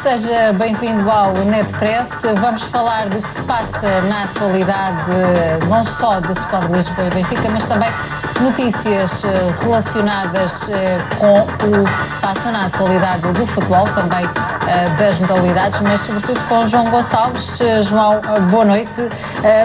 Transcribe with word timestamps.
seja 0.00 0.54
bem-vindo 0.54 1.10
ao 1.10 1.34
NetPress. 1.44 2.22
Vamos 2.40 2.62
falar 2.62 3.10
do 3.10 3.20
que 3.20 3.30
se 3.30 3.42
passa 3.42 4.00
na 4.08 4.24
atualidade, 4.24 5.10
não 5.68 5.84
só 5.84 6.18
do 6.20 6.32
Sport 6.32 6.70
Lisboa 6.70 7.08
e 7.08 7.10
Benfica, 7.10 7.50
mas 7.50 7.64
também 7.64 7.90
notícias 8.40 9.24
eh, 9.24 9.28
relacionadas 9.62 10.70
eh, 10.70 10.98
com 11.18 11.40
o 11.40 11.84
que 11.84 12.06
se 12.06 12.16
passa 12.16 12.50
na 12.50 12.64
atualidade 12.64 13.30
do 13.30 13.46
futebol, 13.46 13.84
também 13.88 14.26
das 14.98 15.20
modalidades, 15.20 15.80
mas 15.80 16.00
sobretudo 16.00 16.40
com 16.48 16.66
João 16.66 16.84
Gonçalves. 16.84 17.58
João, 17.82 18.20
boa 18.50 18.64
noite. 18.64 19.08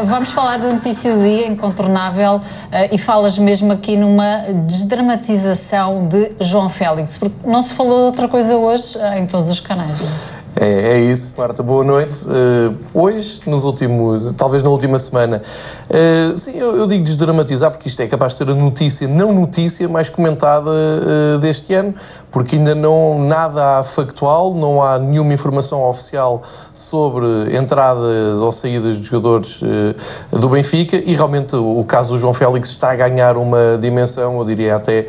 Vamos 0.06 0.32
falar 0.32 0.58
da 0.58 0.70
notícia 0.70 1.14
do 1.14 1.22
dia, 1.22 1.48
incontornável, 1.48 2.40
e 2.92 2.98
falas 2.98 3.38
mesmo 3.38 3.72
aqui 3.74 3.96
numa 3.98 4.46
desdramatização 4.66 6.08
de 6.08 6.32
João 6.40 6.70
Félix, 6.70 7.18
porque 7.18 7.36
não 7.46 7.62
se 7.62 7.74
falou 7.74 8.00
de 8.00 8.06
outra 8.06 8.28
coisa 8.28 8.56
hoje 8.56 8.98
em 9.18 9.26
todos 9.26 9.50
os 9.50 9.60
canais. 9.60 10.32
É, 10.58 10.94
é 10.94 11.00
isso, 11.00 11.34
Marta, 11.38 11.62
boa 11.62 11.84
noite. 11.84 12.26
Uh, 12.28 12.74
hoje, 12.94 13.42
nos 13.46 13.66
últimos, 13.66 14.34
talvez 14.36 14.64
na 14.64 14.70
última 14.70 14.98
semana, 14.98 15.42
uh, 15.90 16.38
sim, 16.38 16.58
eu, 16.58 16.78
eu, 16.78 16.88
digo 16.88 17.04
desdramatizar 17.04 17.72
porque 17.72 17.90
isto 17.90 18.02
é 18.02 18.08
capaz 18.08 18.34
de 18.34 18.38
ser 18.38 18.50
a 18.50 18.56
notícia, 18.56 19.06
não 19.06 19.34
notícia, 19.34 19.90
mais 19.90 20.08
comentada 20.08 20.70
uh, 20.72 21.40
deste 21.40 21.74
ano, 21.74 21.94
porque 22.32 22.56
ainda 22.56 22.74
não 22.74 23.20
nada 23.20 23.80
há 23.80 23.84
factual, 23.84 24.54
não 24.54 24.82
há 24.82 24.98
nenhuma 24.98 25.34
informação 25.34 25.84
oficial 25.84 26.42
sobre 26.74 27.58
entradas 27.58 28.40
ou 28.40 28.52
saídas 28.52 28.98
de 28.98 29.04
jogadores 29.04 29.62
do 30.32 30.50
Benfica 30.50 30.98
e 30.98 31.16
realmente 31.16 31.56
o, 31.56 31.80
o 31.80 31.86
caso 31.86 32.14
do 32.14 32.20
João 32.20 32.34
Félix 32.34 32.70
está 32.70 32.92
a 32.92 32.96
ganhar 32.96 33.38
uma 33.38 33.78
dimensão, 33.80 34.38
eu 34.38 34.46
diria 34.46 34.76
até 34.76 35.08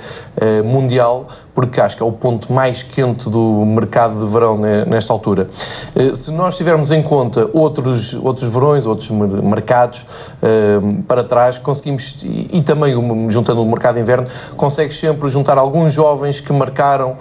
mundial, 0.64 1.26
porque 1.56 1.80
acho 1.80 1.96
que 1.96 2.02
é 2.02 2.06
o 2.06 2.12
ponto 2.12 2.52
mais 2.52 2.82
quente 2.82 3.30
do 3.30 3.64
mercado 3.64 4.22
de 4.22 4.30
verão 4.30 4.58
nesta 4.58 5.10
altura. 5.10 5.48
Eh, 5.96 6.14
se 6.14 6.30
nós 6.30 6.54
tivermos 6.54 6.92
em 6.92 7.02
conta 7.02 7.48
outros, 7.50 8.12
outros 8.12 8.50
verões, 8.50 8.84
outros 8.84 9.08
mercados 9.08 10.06
eh, 10.42 10.78
para 11.08 11.24
trás, 11.24 11.58
conseguimos, 11.58 12.18
e 12.22 12.60
também 12.60 12.92
juntando 13.30 13.62
o 13.62 13.66
mercado 13.66 13.94
de 13.94 14.02
inverno, 14.02 14.26
consegues 14.54 14.98
sempre 14.98 15.30
juntar 15.30 15.56
alguns 15.56 15.94
jovens 15.94 16.40
que 16.40 16.52
marcaram 16.52 17.16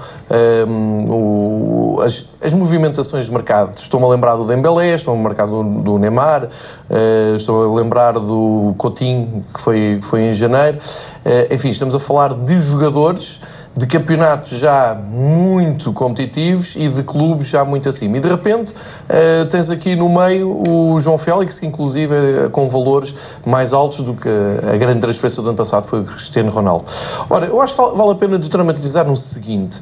um, 0.68 1.96
eh, 2.02 2.06
as, 2.06 2.28
as, 2.44 2.54
movimentações 2.54 3.28
de 3.28 3.32
mercado. 3.32 3.74
Estou-me 3.78 4.06
a 4.06 4.10
lembrar 4.10 4.36
do 4.36 4.46
Dembélé, 4.46 4.96
estou-me 4.96 5.26
a 5.26 5.30
lembrar 5.30 5.46
do, 5.46 5.64
do 5.64 5.98
Neymar, 5.98 6.44
uh, 6.44 7.36
estou 7.36 7.72
a 7.72 7.82
lembrar 7.82 8.20
do 8.20 8.76
Coutinho, 8.78 9.46
que 9.54 9.62
foi, 9.62 9.98
que 10.02 10.06
foi 10.06 10.24
em 10.24 10.34
janeiro. 10.34 10.78
Uh, 10.78 11.54
enfim, 11.54 11.70
estamos 11.70 11.96
a 11.96 12.00
falar 12.02 12.34
de 12.34 12.60
jogadores 12.60 13.40
de 13.76 13.86
campeonatos 13.88 14.58
já 14.60 14.96
muito 14.96 15.92
competitivos 15.92 16.76
e 16.78 16.88
de 16.88 17.04
clubes 17.04 17.50
já 17.50 17.66
muito 17.66 17.90
acima. 17.90 18.18
E 18.18 18.20
de 18.20 18.28
repente 18.28 18.72
uh, 18.72 19.46
tens 19.50 19.70
aqui 19.70 19.96
no 19.96 20.08
meio 20.08 20.64
o 20.68 21.00
João 21.00 21.18
Félix, 21.18 21.60
que 21.60 21.66
inclusive 21.66 22.14
é 22.46 22.50
com 22.50 22.70
valores 22.70 23.14
mais 23.46 23.74
altos 23.74 24.02
do 24.02 24.14
que 24.14 24.30
a 24.30 24.78
grande 24.78 25.02
transferência 25.02 25.42
do 25.44 25.50
ano 25.50 25.58
passado 25.58 25.86
foi 25.86 26.00
o 26.02 26.04
Cristiano 26.06 26.50
Ronaldo. 26.52 26.86
Ora, 27.30 27.48
eu 27.48 27.62
acho 27.62 27.76
que 27.76 27.98
vale 27.98 28.12
a 28.12 28.16
pena 28.16 28.40
desdramatizar 28.40 29.06
no 29.06 29.18
seguinte: 29.18 29.82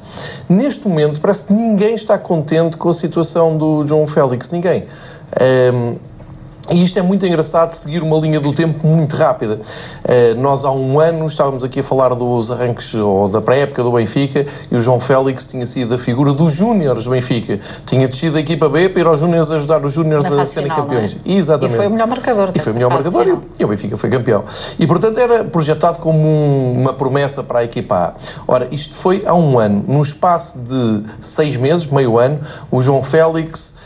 neste 0.49 0.87
momento 0.87 1.21
parece 1.21 1.45
que 1.45 1.53
ninguém 1.53 1.93
está 1.93 2.17
contente 2.17 2.77
com 2.77 2.89
a 2.89 2.93
situação 2.93 3.57
do 3.57 3.85
João 3.85 4.07
Félix, 4.07 4.49
ninguém. 4.49 4.85
Um, 5.39 5.43
ehm, 5.43 5.95
e 6.71 6.81
isto 6.81 6.97
é 6.97 7.01
muito 7.01 7.25
engraçado 7.25 7.71
seguir 7.71 8.01
uma 8.01 8.17
linha 8.17 8.39
do 8.39 8.53
tempo 8.53 8.87
muito 8.87 9.17
rápida. 9.17 9.59
Uh, 10.03 10.39
nós 10.39 10.63
há 10.63 10.71
um 10.71 10.97
ano 10.99 11.27
estávamos 11.27 11.63
aqui 11.63 11.81
a 11.81 11.83
falar 11.83 12.15
dos 12.15 12.49
arranques 12.51 12.93
ou 12.95 13.27
da 13.27 13.41
pré-época 13.41 13.83
do 13.83 13.91
Benfica 13.91 14.45
e 14.71 14.75
o 14.75 14.79
João 14.79 14.99
Félix 14.99 15.45
tinha 15.45 15.65
sido 15.65 15.93
a 15.93 15.97
figura 15.97 16.31
dos 16.31 16.53
Júniores 16.53 17.03
do 17.03 17.09
Benfica. 17.09 17.59
Tinha 17.85 18.07
descido 18.07 18.33
da 18.33 18.39
equipa 18.39 18.69
B 18.69 18.87
para 18.87 19.01
ir 19.01 19.07
aos 19.07 19.19
Júniores 19.19 19.51
ajudar 19.51 19.83
os 19.85 19.91
Júniores 19.91 20.31
a 20.31 20.45
serem 20.45 20.69
campeões. 20.69 21.17
É? 21.25 21.33
Exatamente. 21.33 21.73
E 21.73 21.77
foi 21.77 21.87
o 21.87 21.91
melhor 21.91 22.07
marcador. 22.07 22.51
E 22.55 22.59
foi 22.59 22.71
o 22.71 22.75
melhor 22.75 22.91
marcador 22.91 23.27
e, 23.27 23.61
e 23.61 23.65
o 23.65 23.67
Benfica 23.67 23.97
foi 23.97 24.09
campeão. 24.09 24.43
E 24.79 24.87
portanto 24.87 25.17
era 25.17 25.43
projetado 25.43 25.99
como 25.99 26.17
um, 26.17 26.79
uma 26.79 26.93
promessa 26.93 27.43
para 27.43 27.59
a 27.59 27.63
equipa 27.65 27.95
A. 27.95 28.13
Ora, 28.47 28.69
isto 28.71 28.95
foi 28.95 29.21
há 29.25 29.35
um 29.35 29.59
ano. 29.59 29.83
No 29.85 30.01
espaço 30.01 30.59
de 30.59 31.03
seis 31.19 31.57
meses, 31.57 31.87
meio 31.87 32.17
ano, 32.17 32.39
o 32.71 32.81
João 32.81 33.01
Félix 33.01 33.83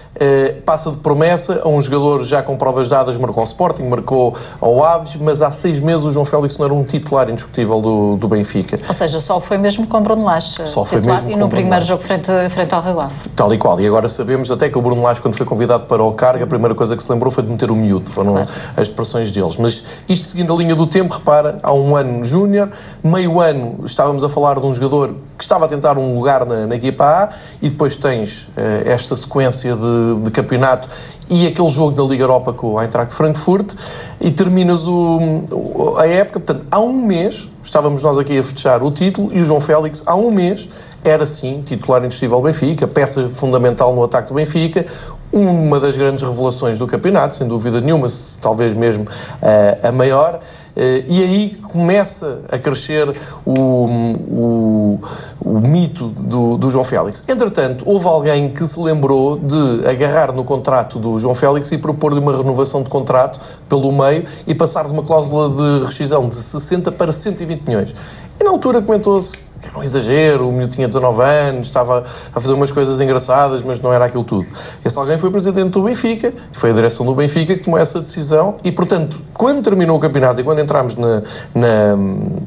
passa 0.65 0.91
de 0.91 0.97
promessa 0.97 1.61
a 1.63 1.69
um 1.69 1.81
jogador 1.81 2.23
já 2.23 2.41
com 2.41 2.57
provas 2.57 2.87
dadas, 2.87 3.17
marcou 3.17 3.41
ao 3.41 3.45
Sporting, 3.45 3.83
marcou 3.83 4.35
ao 4.59 4.83
Aves, 4.83 5.15
mas 5.17 5.41
há 5.41 5.51
seis 5.51 5.79
meses 5.79 6.05
o 6.05 6.11
João 6.11 6.25
Félix 6.25 6.57
não 6.57 6.65
era 6.65 6.73
um 6.73 6.83
titular 6.83 7.29
indiscutível 7.29 7.81
do, 7.81 8.17
do 8.17 8.27
Benfica. 8.27 8.79
Ou 8.87 8.93
seja, 8.93 9.19
só 9.19 9.39
foi 9.39 9.57
mesmo 9.57 9.87
com 9.87 10.01
Bruno 10.01 10.23
Lage 10.23 10.47
só 10.65 10.85
foi 10.85 11.01
mesmo 11.01 11.29
e 11.29 11.35
no 11.35 11.49
primeiro 11.49 11.83
jogo 11.83 12.03
frente, 12.03 12.31
frente 12.49 12.73
ao 12.73 12.81
Rio 12.81 12.99
Ave. 12.99 13.13
Tal 13.35 13.53
e 13.53 13.57
qual. 13.57 13.79
E 13.79 13.87
agora 13.87 14.07
sabemos 14.09 14.49
até 14.49 14.69
que 14.69 14.77
o 14.77 14.81
Bruno 14.81 15.01
Lage, 15.01 15.21
quando 15.21 15.35
foi 15.35 15.45
convidado 15.45 15.83
para 15.83 16.03
o 16.03 16.11
cargo, 16.13 16.43
a 16.43 16.47
primeira 16.47 16.73
coisa 16.73 16.95
que 16.95 17.03
se 17.03 17.11
lembrou 17.11 17.31
foi 17.31 17.43
de 17.43 17.49
meter 17.49 17.71
o 17.71 17.75
miúdo, 17.75 18.05
foram 18.05 18.33
claro. 18.33 18.49
as 18.75 18.87
expressões 18.87 19.31
deles. 19.31 19.57
Mas 19.57 19.83
isto 20.07 20.25
seguindo 20.25 20.53
a 20.53 20.57
linha 20.57 20.75
do 20.75 20.85
tempo, 20.85 21.13
repara, 21.13 21.59
há 21.61 21.73
um 21.73 21.95
ano 21.95 22.23
júnior, 22.23 22.69
meio 23.03 23.39
ano 23.39 23.85
estávamos 23.85 24.23
a 24.23 24.29
falar 24.29 24.59
de 24.59 24.65
um 24.65 24.73
jogador 24.73 25.13
que 25.37 25.43
estava 25.43 25.65
a 25.65 25.67
tentar 25.67 25.97
um 25.97 26.15
lugar 26.15 26.45
na, 26.45 26.65
na 26.65 26.75
equipa 26.75 27.03
A 27.05 27.29
e 27.61 27.69
depois 27.69 27.95
tens 27.95 28.45
uh, 28.49 28.51
esta 28.85 29.15
sequência 29.15 29.75
de, 29.75 30.06
de, 30.15 30.31
campeonato 30.31 30.87
e 31.29 31.45
aquele 31.45 31.67
jogo 31.67 31.91
da 31.91 32.03
Liga 32.03 32.23
Europa 32.23 32.53
com 32.53 32.73
o 32.73 32.81
Eintracht 32.81 33.13
Frankfurt 33.13 33.73
e 34.19 34.31
terminas 34.31 34.87
o, 34.87 35.95
a 35.97 36.07
época, 36.07 36.39
portanto, 36.39 36.65
há 36.71 36.79
um 36.79 36.93
mês 36.93 37.49
estávamos 37.67 38.01
nós 38.01 38.17
aqui 38.17 38.37
a 38.37 38.43
fechar 38.43 38.81
o 38.81 38.91
título 38.91 39.29
e 39.33 39.41
o 39.41 39.43
João 39.43 39.59
Félix, 39.59 40.03
há 40.05 40.15
um 40.15 40.31
mês, 40.31 40.69
era 41.03 41.25
sim 41.25 41.63
titular 41.65 42.03
indiscutível 42.03 42.41
Benfica, 42.41 42.87
peça 42.87 43.27
fundamental 43.27 43.93
no 43.93 44.03
ataque 44.03 44.29
do 44.29 44.35
Benfica, 44.35 44.85
uma 45.31 45.79
das 45.79 45.97
grandes 45.97 46.23
revelações 46.23 46.77
do 46.77 46.87
campeonato, 46.87 47.35
sem 47.35 47.47
dúvida 47.47 47.81
nenhuma, 47.81 48.07
talvez 48.41 48.73
mesmo 48.73 49.03
uh, 49.03 49.87
a 49.87 49.91
maior. 49.91 50.39
Uh, 50.77 51.03
e 51.07 51.23
aí 51.23 51.55
começa 51.63 52.41
a 52.51 52.59
crescer 52.59 53.09
o, 53.43 53.87
o, 54.29 54.99
o 55.41 55.59
mito 55.59 56.09
do, 56.09 56.55
do, 56.55 56.69
João 56.69 56.83
Félix. 56.83 57.23
Entretanto, 57.27 57.83
houve 57.87 58.05
alguém 58.05 58.49
que 58.49 58.63
se 58.63 58.79
lembrou 58.79 59.39
de 59.39 59.87
agarrar 59.87 60.31
no 60.31 60.43
contrato 60.43 60.99
do 60.99 61.17
João 61.17 61.33
Félix 61.33 61.71
e 61.71 61.79
propor-lhe 61.79 62.19
uma 62.19 62.37
renovação 62.37 62.83
de 62.83 62.89
contrato 62.89 63.39
pelo 63.67 63.91
meio 63.91 64.23
e 64.45 64.53
passar 64.53 64.85
de 64.85 64.91
uma 64.91 65.01
cláusula 65.01 65.49
de 65.49 65.85
rescisão 65.87 66.29
de 66.29 66.35
60 66.35 66.91
para 66.91 67.11
120 67.11 67.63
milhões. 67.63 67.95
E 68.39 68.43
na 68.43 68.51
altura 68.51 68.79
comentou-se 68.79 69.46
que 69.61 69.69
era 69.69 69.77
um 69.77 69.83
exagero, 69.83 70.49
o 70.49 70.51
miúdo 70.51 70.75
tinha 70.75 70.87
19 70.87 71.21
anos, 71.21 71.67
estava 71.67 71.99
a 71.99 72.39
fazer 72.39 72.53
umas 72.53 72.71
coisas 72.71 72.99
engraçadas, 72.99 73.63
mas 73.63 73.79
não 73.79 73.91
era 73.91 74.05
aquilo 74.05 74.23
tudo. 74.23 74.47
Esse 74.83 74.97
alguém 74.97 75.17
foi 75.17 75.29
presidente 75.31 75.71
do 75.71 75.81
Benfica, 75.81 76.33
foi 76.53 76.71
a 76.71 76.73
direção 76.73 77.05
do 77.05 77.15
Benfica 77.15 77.55
que 77.55 77.63
tomou 77.63 77.79
essa 77.79 77.99
decisão 77.99 78.55
e, 78.63 78.71
portanto, 78.71 79.19
quando 79.33 79.63
terminou 79.63 79.97
o 79.97 79.99
campeonato 79.99 80.39
e 80.41 80.43
quando 80.43 80.59
entramos 80.59 80.95
na, 80.95 81.21
na 81.53 81.95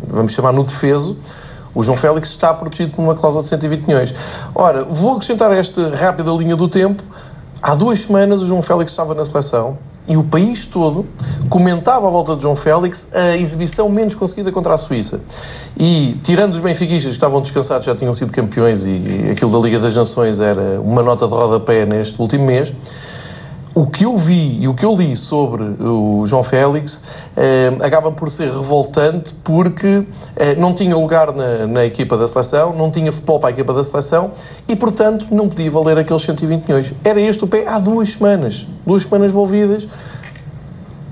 vamos 0.08 0.32
chamar, 0.32 0.52
no 0.52 0.64
defeso, 0.64 1.18
o 1.74 1.82
João 1.82 1.96
Félix 1.96 2.30
está 2.30 2.52
protegido 2.52 2.94
por 2.94 3.02
uma 3.02 3.14
cláusula 3.14 3.42
de 3.42 3.48
120 3.48 3.86
milhões. 3.86 4.14
Ora, 4.54 4.84
vou 4.84 5.12
acrescentar 5.12 5.52
esta 5.52 5.88
rápida 5.94 6.30
linha 6.32 6.56
do 6.56 6.68
tempo. 6.68 7.02
Há 7.62 7.74
duas 7.74 8.00
semanas 8.00 8.42
o 8.42 8.46
João 8.46 8.62
Félix 8.62 8.90
estava 8.90 9.14
na 9.14 9.24
seleção 9.24 9.78
e 10.10 10.16
o 10.16 10.24
país 10.24 10.66
todo 10.66 11.06
comentava 11.48 12.08
à 12.08 12.10
volta 12.10 12.34
de 12.34 12.42
João 12.42 12.56
Félix 12.56 13.10
a 13.14 13.36
exibição 13.36 13.88
menos 13.88 14.16
conseguida 14.16 14.50
contra 14.50 14.74
a 14.74 14.78
Suíça. 14.78 15.20
E, 15.78 16.18
tirando 16.20 16.52
os 16.52 16.60
benfiquistas 16.60 17.04
que 17.04 17.10
estavam 17.10 17.40
descansados, 17.40 17.86
já 17.86 17.94
tinham 17.94 18.12
sido 18.12 18.32
campeões 18.32 18.84
e 18.84 19.28
aquilo 19.30 19.52
da 19.52 19.58
Liga 19.58 19.78
das 19.78 19.94
Nações 19.94 20.40
era 20.40 20.80
uma 20.80 21.00
nota 21.00 21.28
de 21.28 21.32
rodapé 21.32 21.86
neste 21.86 22.20
último 22.20 22.44
mês, 22.44 22.72
o 23.74 23.86
que 23.86 24.04
eu 24.04 24.16
vi 24.16 24.58
e 24.60 24.68
o 24.68 24.74
que 24.74 24.84
eu 24.84 24.94
li 24.96 25.16
sobre 25.16 25.62
o 25.62 26.24
João 26.26 26.42
Félix 26.42 27.02
eh, 27.36 27.70
acaba 27.80 28.10
por 28.10 28.28
ser 28.28 28.50
revoltante 28.50 29.34
porque 29.44 30.04
eh, 30.36 30.54
não 30.56 30.74
tinha 30.74 30.96
lugar 30.96 31.32
na, 31.32 31.66
na, 31.66 31.84
equipa 31.84 32.16
da 32.16 32.26
seleção, 32.26 32.74
não 32.74 32.90
tinha 32.90 33.12
futebol 33.12 33.38
para 33.38 33.50
a 33.50 33.52
equipa 33.52 33.72
da 33.72 33.84
seleção 33.84 34.32
e, 34.66 34.74
portanto, 34.74 35.28
não 35.30 35.48
podia 35.48 35.70
valer 35.70 35.98
aqueles 35.98 36.22
120 36.22 36.66
milhões. 36.66 36.92
Era 37.04 37.20
este 37.20 37.44
o 37.44 37.46
pé 37.46 37.66
há 37.68 37.78
duas 37.78 38.14
semanas. 38.14 38.66
Duas 38.84 39.04
semanas 39.04 39.32
envolvidas. 39.32 39.86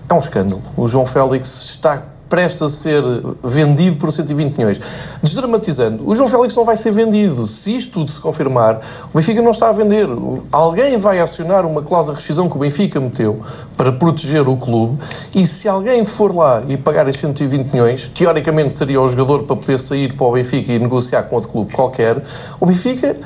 É 0.09 0.15
um 0.15 0.19
escândalo. 0.19 0.63
O 0.77 0.89
João 0.89 1.07
Félix 1.07 1.71
está 1.71 2.03
presta 2.29 2.67
a 2.67 2.69
ser 2.69 3.03
vendido 3.43 3.97
por 3.97 4.13
120 4.13 4.57
milhões. 4.57 4.81
Desdramatizando, 5.23 6.09
o 6.09 6.15
João 6.15 6.29
Félix 6.29 6.55
não 6.57 6.65
vai 6.65 6.77
ser 6.77 6.91
vendido. 6.91 7.47
Se 7.47 7.77
isto 7.77 7.95
tudo 7.95 8.11
se 8.11 8.21
confirmar, 8.21 8.81
o 9.13 9.17
Benfica 9.17 9.43
não 9.43 9.51
está 9.51 9.69
a 9.69 9.73
vender. 9.73 10.07
Alguém 10.53 10.97
vai 10.99 11.21
acionar 11.21 11.65
uma 11.67 11.83
cláusula 11.83 12.15
de 12.15 12.21
rescisão 12.21 12.49
que 12.49 12.57
o 12.57 12.59
Benfica 12.59 13.01
meteu 13.01 13.41
para 13.77 13.93
proteger 13.93 14.49
o 14.49 14.57
clube 14.57 14.99
e 15.35 15.47
se 15.47 15.69
alguém 15.69 16.05
for 16.05 16.35
lá 16.35 16.63
e 16.69 16.77
pagar 16.77 17.09
estes 17.09 17.23
120 17.23 17.73
milhões, 17.73 18.09
teoricamente 18.09 18.75
seria 18.75 19.01
o 19.01 19.09
jogador 19.09 19.45
para 19.45 19.57
poder 19.57 19.81
sair 19.81 20.13
para 20.15 20.27
o 20.27 20.33
Benfica 20.33 20.73
e 20.73 20.79
negociar 20.79 21.23
com 21.25 21.37
outro 21.37 21.51
clube 21.51 21.73
qualquer, 21.73 22.23
o 22.61 22.67
Benfica 22.67 23.17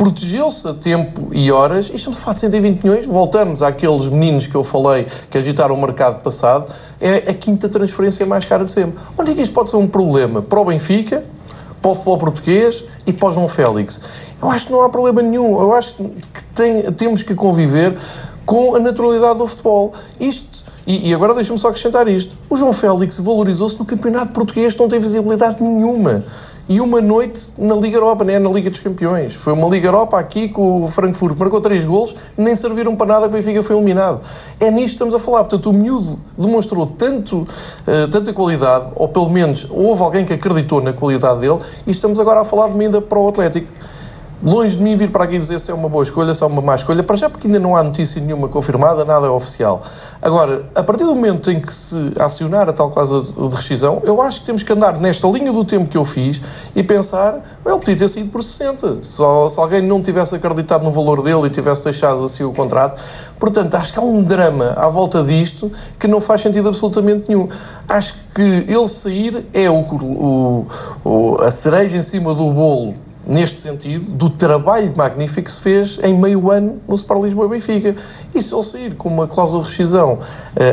protegeu-se 0.00 0.66
a 0.66 0.72
tempo 0.72 1.28
e 1.30 1.52
horas, 1.52 1.90
e 1.90 1.96
estamos 1.96 2.18
de 2.18 2.40
120 2.40 2.82
milhões, 2.84 3.06
voltamos 3.06 3.62
àqueles 3.62 4.08
meninos 4.08 4.46
que 4.46 4.54
eu 4.54 4.64
falei 4.64 5.06
que 5.28 5.36
agitaram 5.36 5.74
o 5.74 5.78
mercado 5.78 6.22
passado, 6.22 6.72
é 6.98 7.16
a 7.30 7.34
quinta 7.34 7.68
transferência 7.68 8.24
mais 8.24 8.46
cara 8.46 8.64
de 8.64 8.70
sempre. 8.70 8.98
Onde 9.18 9.32
é 9.32 9.34
que 9.34 9.42
isto 9.42 9.52
pode 9.52 9.68
ser 9.68 9.76
um 9.76 9.86
problema? 9.86 10.40
Para 10.40 10.58
o 10.58 10.64
Benfica, 10.64 11.22
para 11.82 11.90
o 11.90 11.94
futebol 11.94 12.16
português 12.16 12.82
e 13.06 13.12
para 13.12 13.28
o 13.28 13.30
João 13.32 13.46
Félix. 13.46 14.00
Eu 14.40 14.48
acho 14.48 14.64
que 14.64 14.72
não 14.72 14.82
há 14.82 14.88
problema 14.88 15.20
nenhum. 15.20 15.60
Eu 15.60 15.74
acho 15.74 15.96
que 15.96 16.44
tem, 16.54 16.90
temos 16.92 17.22
que 17.22 17.34
conviver 17.34 17.94
com 18.46 18.76
a 18.76 18.78
naturalidade 18.78 19.36
do 19.36 19.46
futebol. 19.46 19.92
Isto 20.18 20.64
e, 20.86 21.10
e 21.10 21.14
agora 21.14 21.34
deixa-me 21.34 21.58
só 21.58 21.68
acrescentar 21.68 22.08
isto. 22.08 22.34
O 22.48 22.56
João 22.56 22.72
Félix 22.72 23.20
valorizou-se 23.20 23.78
no 23.78 23.84
campeonato 23.84 24.32
português, 24.32 24.74
não 24.76 24.88
tem 24.88 24.98
visibilidade 24.98 25.62
nenhuma. 25.62 26.24
E 26.68 26.80
uma 26.80 27.00
noite 27.00 27.48
na 27.58 27.74
Liga 27.74 27.96
Europa, 27.96 28.24
nem 28.24 28.36
é 28.36 28.38
na 28.38 28.48
Liga 28.50 28.70
dos 28.70 28.80
Campeões. 28.80 29.34
Foi 29.34 29.52
uma 29.52 29.68
Liga 29.68 29.88
Europa 29.88 30.18
aqui 30.18 30.48
com 30.48 30.82
o 30.82 30.86
Frankfurt, 30.86 31.36
marcou 31.38 31.60
três 31.60 31.84
golos, 31.84 32.14
nem 32.36 32.54
serviram 32.54 32.94
para 32.94 33.06
nada, 33.06 33.26
o 33.26 33.28
Benfica 33.28 33.62
foi 33.62 33.76
eliminado. 33.76 34.20
É 34.60 34.70
nisto 34.70 34.84
que 34.84 34.92
estamos 34.92 35.14
a 35.14 35.18
falar. 35.18 35.40
Portanto, 35.40 35.70
o 35.70 35.72
miúdo 35.72 36.18
demonstrou 36.38 36.86
tanto, 36.86 37.38
uh, 37.38 38.08
tanta 38.10 38.32
qualidade, 38.32 38.90
ou 38.94 39.08
pelo 39.08 39.28
menos 39.28 39.66
houve 39.70 40.02
alguém 40.02 40.24
que 40.24 40.32
acreditou 40.32 40.80
na 40.80 40.92
qualidade 40.92 41.40
dele, 41.40 41.58
e 41.86 41.90
estamos 41.90 42.20
agora 42.20 42.40
a 42.40 42.44
falar 42.44 42.68
de 42.68 42.80
ainda 42.80 43.00
para 43.00 43.18
o 43.18 43.28
Atlético. 43.28 43.66
Longe 44.42 44.74
de 44.74 44.82
mim 44.82 44.96
vir 44.96 45.10
para 45.10 45.24
aqui 45.24 45.38
dizer 45.38 45.58
se 45.58 45.70
é 45.70 45.74
uma 45.74 45.86
boa 45.86 46.02
escolha, 46.02 46.32
se 46.32 46.42
é 46.42 46.46
uma 46.46 46.62
má 46.62 46.74
escolha, 46.74 47.02
para 47.02 47.14
já 47.14 47.28
porque 47.28 47.46
ainda 47.46 47.58
não 47.58 47.76
há 47.76 47.82
notícia 47.82 48.18
nenhuma 48.22 48.48
confirmada, 48.48 49.04
nada 49.04 49.26
é 49.26 49.28
oficial. 49.28 49.82
Agora, 50.22 50.64
a 50.74 50.82
partir 50.82 51.04
do 51.04 51.14
momento 51.14 51.50
em 51.50 51.60
que 51.60 51.72
se 51.72 52.12
acionar 52.18 52.66
a 52.66 52.72
tal 52.72 52.90
cláusula 52.90 53.22
de 53.22 53.54
rescisão, 53.54 54.00
eu 54.02 54.22
acho 54.22 54.40
que 54.40 54.46
temos 54.46 54.62
que 54.62 54.72
andar 54.72 54.98
nesta 54.98 55.28
linha 55.28 55.52
do 55.52 55.62
tempo 55.62 55.90
que 55.90 55.96
eu 55.98 56.06
fiz 56.06 56.40
e 56.74 56.82
pensar, 56.82 57.34
ele 57.66 57.78
podia 57.78 57.96
ter 57.96 58.08
sido 58.08 58.30
por 58.30 58.42
60, 58.42 59.00
só 59.02 59.46
se 59.46 59.60
alguém 59.60 59.82
não 59.82 60.00
tivesse 60.00 60.34
acreditado 60.34 60.84
no 60.84 60.90
valor 60.90 61.22
dele 61.22 61.46
e 61.46 61.50
tivesse 61.50 61.84
deixado 61.84 62.24
assim 62.24 62.42
o 62.42 62.52
contrato. 62.54 62.98
Portanto, 63.38 63.74
acho 63.74 63.92
que 63.92 63.98
há 63.98 64.02
um 64.02 64.22
drama 64.22 64.72
à 64.74 64.88
volta 64.88 65.22
disto 65.22 65.70
que 65.98 66.08
não 66.08 66.18
faz 66.18 66.40
sentido 66.40 66.70
absolutamente 66.70 67.28
nenhum. 67.28 67.46
Acho 67.86 68.14
que 68.34 68.40
ele 68.40 68.88
sair 68.88 69.44
é 69.52 69.68
o, 69.68 69.80
o, 69.82 70.66
o 71.04 71.42
a 71.42 71.50
cereja 71.50 71.98
em 71.98 72.02
cima 72.02 72.34
do 72.34 72.50
bolo 72.50 72.94
neste 73.26 73.60
sentido, 73.60 74.10
do 74.10 74.30
trabalho 74.30 74.92
magnífico 74.96 75.46
que 75.46 75.52
se 75.52 75.60
fez 75.60 75.98
em 76.02 76.14
meio 76.18 76.50
ano 76.50 76.80
no 76.88 76.94
Sport 76.94 77.22
Lisboa 77.22 77.46
e 77.46 77.50
Benfica. 77.50 77.94
E 78.34 78.42
se 78.42 78.54
ele 78.54 78.62
sair 78.62 78.94
com 78.94 79.08
uma 79.08 79.26
cláusula 79.26 79.62
de 79.62 79.68
rescisão 79.68 80.14
uh, 80.14 80.18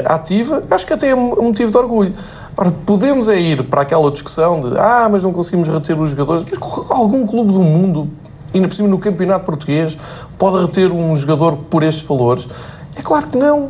ativa, 0.05 0.63
acho 0.71 0.85
que 0.85 0.93
até 0.93 1.09
é 1.09 1.15
motivo 1.15 1.71
de 1.71 1.77
orgulho. 1.77 2.13
Ora, 2.55 2.71
podemos 2.85 3.29
é 3.29 3.39
ir 3.39 3.63
para 3.63 3.81
aquela 3.81 4.09
discussão 4.09 4.69
de 4.69 4.79
ah, 4.79 5.07
mas 5.11 5.23
não 5.23 5.31
conseguimos 5.31 5.67
reter 5.67 5.99
os 5.99 6.09
jogadores. 6.09 6.43
Mas 6.43 6.57
algum 6.89 7.27
clube 7.27 7.51
do 7.51 7.61
mundo, 7.61 8.09
ainda 8.53 8.67
por 8.67 8.73
cima 8.73 8.87
no 8.87 8.97
campeonato 8.97 9.45
português, 9.45 9.95
pode 10.39 10.65
reter 10.65 10.91
um 10.91 11.15
jogador 11.15 11.57
por 11.69 11.83
estes 11.83 12.03
valores? 12.07 12.47
É 12.95 13.01
claro 13.01 13.27
que 13.27 13.37
não. 13.37 13.69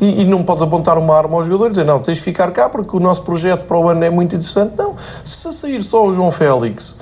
E, 0.00 0.22
e, 0.22 0.24
não 0.24 0.44
podes 0.44 0.62
apontar 0.62 0.96
uma 0.96 1.16
arma 1.16 1.36
aos 1.36 1.46
jogadores 1.46 1.76
e 1.76 1.80
dizer, 1.80 1.84
não, 1.84 1.98
tens 1.98 2.18
de 2.18 2.24
ficar 2.24 2.52
cá 2.52 2.68
porque 2.68 2.96
o 2.96 3.00
nosso 3.00 3.22
projeto 3.22 3.64
para 3.64 3.76
o 3.76 3.88
ano 3.88 4.04
é 4.04 4.10
muito 4.10 4.36
interessante. 4.36 4.74
Não, 4.76 4.94
se 5.24 5.52
sair 5.52 5.82
só 5.82 6.06
o 6.06 6.12
João 6.12 6.30
Félix 6.30 7.00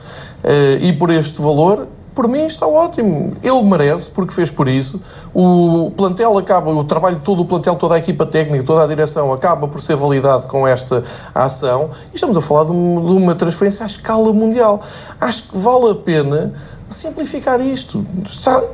e 0.81 0.93
por 0.93 1.10
este 1.10 1.40
valor, 1.40 1.88
por 2.16 2.26
mim 2.28 2.46
está 2.46 2.66
ótimo. 2.66 3.34
Ele 3.43 3.62
merece, 3.64 4.08
porque 4.10 4.32
fez 4.32 4.50
por 4.50 4.66
isso. 4.66 5.02
O 5.34 5.93
plantel 5.94 6.38
acaba, 6.38 6.70
o 6.70 6.82
trabalho 6.82 7.20
todo 7.22 7.43
o 7.43 7.44
plantel, 7.44 7.76
toda 7.76 7.94
a 7.94 7.98
equipa 7.98 8.25
técnica, 8.25 8.64
toda 8.64 8.82
a 8.82 8.87
direção 8.87 9.31
acaba 9.34 9.69
por 9.69 9.82
ser 9.82 9.96
validado 9.96 10.46
com 10.46 10.66
esta 10.66 11.02
ação. 11.34 11.90
E 12.12 12.14
estamos 12.14 12.34
a 12.38 12.40
falar 12.40 12.64
de 12.64 12.70
uma 12.70 13.34
transferência 13.34 13.84
à 13.84 13.87
escala 13.87 14.32
mundial. 14.32 14.81
Acho 15.20 15.43
que 15.43 15.58
vale 15.58 15.90
a 15.90 15.94
pena 15.94 16.54
simplificar 16.88 17.60
isto. 17.60 18.04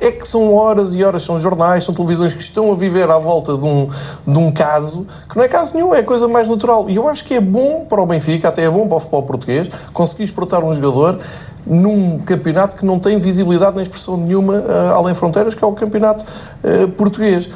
É 0.01 0.11
que 0.11 0.27
são 0.27 0.55
horas 0.55 0.95
e 0.95 1.03
horas, 1.03 1.23
são 1.23 1.39
jornais, 1.39 1.85
são 1.85 1.95
televisões 1.95 2.35
que 2.35 2.43
estão 2.43 2.71
a 2.71 2.75
viver 2.75 3.11
à 3.11 3.19
volta 3.19 3.57
de 3.57 3.65
um, 3.65 3.89
de 4.27 4.39
um 4.39 4.51
caso 4.53 5.07
que 5.29 5.37
não 5.37 5.45
é 5.45 5.49
caso 5.49 5.75
nenhum, 5.75 5.95
é 5.95 6.03
coisa 6.03 6.29
mais 6.29 6.49
natural. 6.49 6.89
E 6.89 6.97
eu 6.97 7.09
acho 7.09 7.25
que 7.25 7.35
é 7.35 7.41
bom 7.41 7.87
para 7.89 8.01
o 8.01 8.07
Benfica, 8.07 8.49
até 8.49 8.65
é 8.65 8.71
bom 8.71 8.87
para 8.87 8.97
o 8.97 9.01
futebol 9.01 9.23
português, 9.23 9.69
conseguir 9.93 10.25
exportar 10.25 10.63
um 10.63 10.73
jogador 10.73 11.19
num 11.67 12.19
campeonato 12.19 12.77
que 12.77 12.85
não 12.85 12.99
tem 12.99 13.19
visibilidade 13.19 13.75
nem 13.75 13.83
expressão 13.83 14.17
nenhuma 14.17 14.55
uh, 14.55 14.95
além 14.97 15.15
fronteiras, 15.15 15.55
que 15.55 15.63
é 15.63 15.67
o 15.67 15.73
campeonato 15.73 16.25
uh, 16.25 16.89
português. 16.93 17.49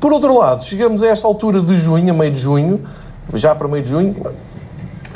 Por 0.00 0.12
outro 0.12 0.36
lado, 0.36 0.64
chegamos 0.64 1.02
a 1.02 1.08
esta 1.08 1.26
altura 1.26 1.60
de 1.60 1.76
junho, 1.76 2.10
a 2.10 2.16
meio 2.16 2.30
de 2.30 2.40
junho, 2.40 2.80
já 3.34 3.54
para 3.54 3.68
meio 3.68 3.82
de 3.82 3.90
junho, 3.90 4.14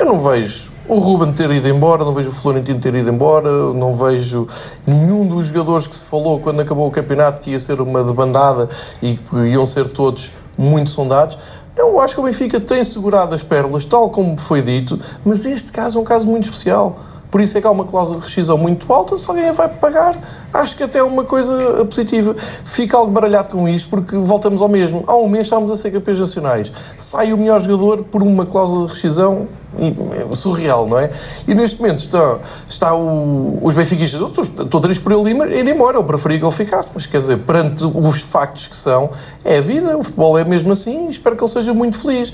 eu 0.01 0.05
não 0.05 0.19
vejo 0.19 0.71
o 0.87 0.97
Ruben 0.97 1.31
ter 1.31 1.49
ido 1.51 1.69
embora, 1.69 2.03
não 2.03 2.11
vejo 2.11 2.31
o 2.31 2.33
Florentino 2.33 2.79
ter 2.79 2.95
ido 2.95 3.07
embora, 3.07 3.71
não 3.71 3.95
vejo 3.95 4.47
nenhum 4.85 5.27
dos 5.27 5.45
jogadores 5.45 5.85
que 5.85 5.95
se 5.95 6.05
falou 6.05 6.39
quando 6.39 6.59
acabou 6.59 6.87
o 6.87 6.91
campeonato 6.91 7.39
que 7.39 7.51
ia 7.51 7.59
ser 7.59 7.79
uma 7.79 8.03
debandada 8.03 8.67
e 8.99 9.15
que 9.15 9.35
iam 9.47 9.63
ser 9.63 9.87
todos 9.89 10.31
muito 10.57 10.89
sondados. 10.89 11.37
Eu 11.77 12.01
acho 12.01 12.15
que 12.15 12.19
o 12.19 12.23
Benfica 12.23 12.59
tem 12.59 12.83
segurado 12.83 13.35
as 13.35 13.43
pérolas, 13.43 13.85
tal 13.85 14.09
como 14.09 14.37
foi 14.39 14.63
dito, 14.63 14.99
mas 15.23 15.45
este 15.45 15.71
caso 15.71 15.99
é 15.99 16.01
um 16.01 16.05
caso 16.05 16.25
muito 16.25 16.45
especial. 16.45 16.95
Por 17.29 17.39
isso 17.39 17.57
é 17.57 17.61
que 17.61 17.67
há 17.67 17.71
uma 17.71 17.85
cláusula 17.85 18.17
de 18.17 18.25
rescisão 18.25 18.57
muito 18.57 18.91
alta, 18.91 19.15
se 19.15 19.29
alguém 19.29 19.51
vai 19.51 19.69
pagar, 19.69 20.17
acho 20.53 20.75
que 20.75 20.83
até 20.83 20.99
é 20.99 21.03
uma 21.03 21.23
coisa 21.23 21.85
positiva. 21.85 22.35
Fica 22.65 22.97
algo 22.97 23.11
baralhado 23.11 23.49
com 23.49 23.67
isto, 23.67 23.89
porque 23.89 24.17
voltamos 24.17 24.61
ao 24.61 24.69
mesmo. 24.69 25.03
Há 25.07 25.15
um 25.15 25.27
mês 25.27 25.47
estávamos 25.47 25.71
a 25.71 25.75
ser 25.75 25.91
campeões 25.91 26.19
nacionais. 26.19 26.71
Sai 26.97 27.33
o 27.33 27.37
melhor 27.37 27.59
jogador 27.59 28.03
por 28.03 28.21
uma 28.21 28.45
cláusula 28.45 28.87
de 28.87 28.93
rescisão 28.93 29.47
é 29.79 30.35
surreal, 30.35 30.85
não 30.85 30.99
é? 30.99 31.09
E 31.47 31.55
neste 31.55 31.81
momento 31.81 31.99
está, 31.99 32.39
está 32.67 32.93
o, 32.93 33.57
os 33.61 33.73
benfiquistas, 33.73 34.19
estou 34.21 34.81
triste 34.81 35.01
por 35.01 35.13
ele 35.13 35.31
ir 35.31 35.67
embora, 35.67 35.97
eu 35.97 36.03
preferia 36.03 36.39
que 36.39 36.43
ele 36.43 36.51
ficasse, 36.51 36.89
mas 36.93 37.05
quer 37.05 37.19
dizer, 37.19 37.37
perante 37.39 37.83
os 37.85 38.21
factos 38.21 38.67
que 38.67 38.75
são, 38.75 39.09
é 39.45 39.57
a 39.57 39.61
vida, 39.61 39.97
o 39.97 40.03
futebol 40.03 40.37
é 40.37 40.43
mesmo 40.43 40.73
assim, 40.73 41.09
espero 41.09 41.37
que 41.37 41.43
ele 41.43 41.51
seja 41.51 41.73
muito 41.73 41.97
feliz. 41.97 42.33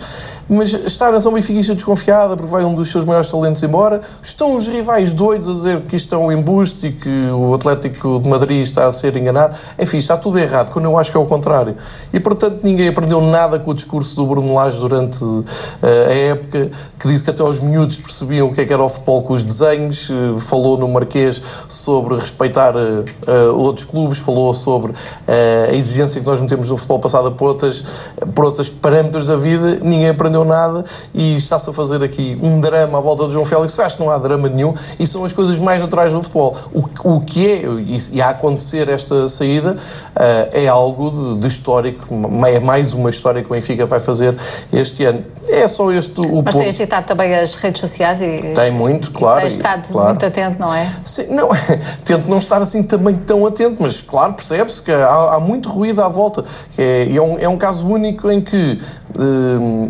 Mas 0.50 0.74
está 0.74 1.08
a 1.08 1.12
nação 1.12 1.34
benfiquista 1.34 1.75
desconfiada 1.75 2.36
porque 2.36 2.50
vai 2.50 2.64
um 2.64 2.74
dos 2.74 2.90
seus 2.90 3.06
maiores 3.06 3.30
talentos 3.30 3.62
embora, 3.62 4.02
estão 4.22 4.56
os 4.56 4.66
rivais 4.66 5.14
doidos 5.14 5.50
a 5.50 5.54
dizer 5.54 5.81
que 5.81 5.96
isto 5.96 6.16
é 6.16 6.18
um 6.18 6.31
embuste 6.31 6.88
e 6.88 6.92
que 6.92 7.30
o 7.31 7.54
Atlético 7.54 8.06
de 8.21 8.30
Madrid 8.30 8.62
está 8.62 8.88
a 8.88 8.92
ser 8.92 9.15
enganado, 9.15 9.56
enfim, 9.77 9.98
está 9.98 10.18
tudo 10.18 10.39
errado, 10.39 10.71
quando 10.71 10.86
eu 10.86 10.98
acho 10.98 11.12
que 11.12 11.18
é 11.18 11.19
o 11.19 11.25
contrário. 11.25 11.75
E 12.13 12.19
portanto 12.19 12.59
ninguém 12.63 12.88
aprendeu 12.88 13.21
nada 13.21 13.59
com 13.59 13.71
o 13.71 13.74
discurso 13.74 14.15
do 14.15 14.25
Bruno 14.25 14.54
Lage 14.54 14.80
durante 14.80 15.24
uh, 15.24 15.45
a 15.81 16.13
época, 16.13 16.69
que 17.00 17.07
disse 17.07 17.24
que 17.24 17.30
até 17.30 17.44
os 17.44 17.59
miúdos 17.59 17.98
percebiam 17.98 18.48
o 18.48 18.54
que, 18.54 18.62
é 18.62 18.65
que 18.65 18.74
era 18.74 18.83
o 18.83 18.89
futebol 18.89 19.21
com 19.24 19.33
os 19.33 19.44
desenhos, 19.44 20.09
uh, 20.09 20.39
falou 20.39 20.77
no 20.77 20.88
Marquês 20.88 21.42
sobre 21.68 22.15
respeitar 22.15 22.75
uh, 22.75 23.56
outros 23.56 23.86
clubes, 23.86 24.19
falou 24.19 24.54
sobre 24.54 24.94
a 25.27 25.74
exigência 25.74 26.21
que 26.21 26.27
nós 26.27 26.39
metemos 26.39 26.69
no 26.69 26.77
futebol 26.77 27.00
passada 27.00 27.30
por 27.31 27.50
outras, 27.50 27.83
por 28.33 28.45
outras 28.45 28.69
parâmetros 28.69 29.25
da 29.25 29.36
vida, 29.36 29.80
ninguém 29.81 30.09
aprendeu 30.09 30.44
nada 30.45 30.83
e 31.13 31.36
está-se 31.36 31.69
a 31.69 31.73
fazer 31.73 32.04
aqui 32.04 32.37
um 32.42 32.59
drama 32.59 32.97
à 32.97 33.02
volta 33.02 33.26
do 33.26 33.33
João 33.33 33.45
Félix, 33.45 33.78
eu 33.78 33.85
acho 33.85 33.97
que 33.97 34.04
não 34.04 34.11
há 34.11 34.18
drama 34.18 34.49
nenhum 34.49 34.73
e 34.99 35.06
são 35.06 35.26
as 35.26 35.33
coisas 35.33 35.59
mais 35.59 35.81
naturais 35.81 36.14
do 36.14 36.21
futebol. 36.21 36.56
O, 36.73 37.16
o 37.16 37.21
que 37.21 37.47
é, 37.47 37.61
e 38.13 38.21
a 38.21 38.30
acontecer 38.30 38.89
esta 38.89 39.27
saída, 39.27 39.75
é 40.51 40.68
algo 40.68 41.35
de, 41.35 41.42
de 41.42 41.47
histórico, 41.47 42.06
é 42.47 42.59
mais 42.59 42.94
uma 42.94 43.09
história 43.09 43.42
que 43.42 43.47
o 43.47 43.54
Benfica 43.54 43.85
vai 43.85 43.99
fazer 43.99 44.35
este 44.71 45.06
ano. 45.06 45.23
É 45.49 45.68
só 45.68 45.92
este 45.92 46.19
o 46.19 46.42
Mas 46.44 46.54
ponto. 46.54 46.59
tem 46.59 46.69
agitado 46.69 47.07
também 47.07 47.35
as 47.35 47.56
redes 47.56 47.81
sociais 47.81 48.21
e. 48.21 48.54
Tem 48.54 48.71
muito, 48.71 49.11
claro. 49.11 49.39
Tem 49.39 49.47
estado 49.47 49.92
claro. 49.92 50.09
muito 50.09 50.25
atento, 50.25 50.59
não 50.59 50.73
é? 50.73 50.89
Sim, 51.04 51.27
não, 51.33 51.49
tento 52.04 52.30
não 52.30 52.37
estar 52.37 52.61
assim 52.61 52.83
também 52.83 53.16
tão 53.16 53.45
atento, 53.45 53.77
mas 53.80 54.01
claro, 54.01 54.33
percebe-se 54.33 54.81
que 54.81 54.92
há, 54.92 55.35
há, 55.35 55.39
muito 55.39 55.69
ruído 55.69 56.01
à 56.01 56.07
volta. 56.07 56.44
É, 56.77 57.07
é, 57.13 57.21
um, 57.21 57.39
é 57.39 57.47
um 57.47 57.57
caso 57.57 57.87
único 57.87 58.30
em 58.30 58.42
que 58.42 58.80
uh, 59.06 59.06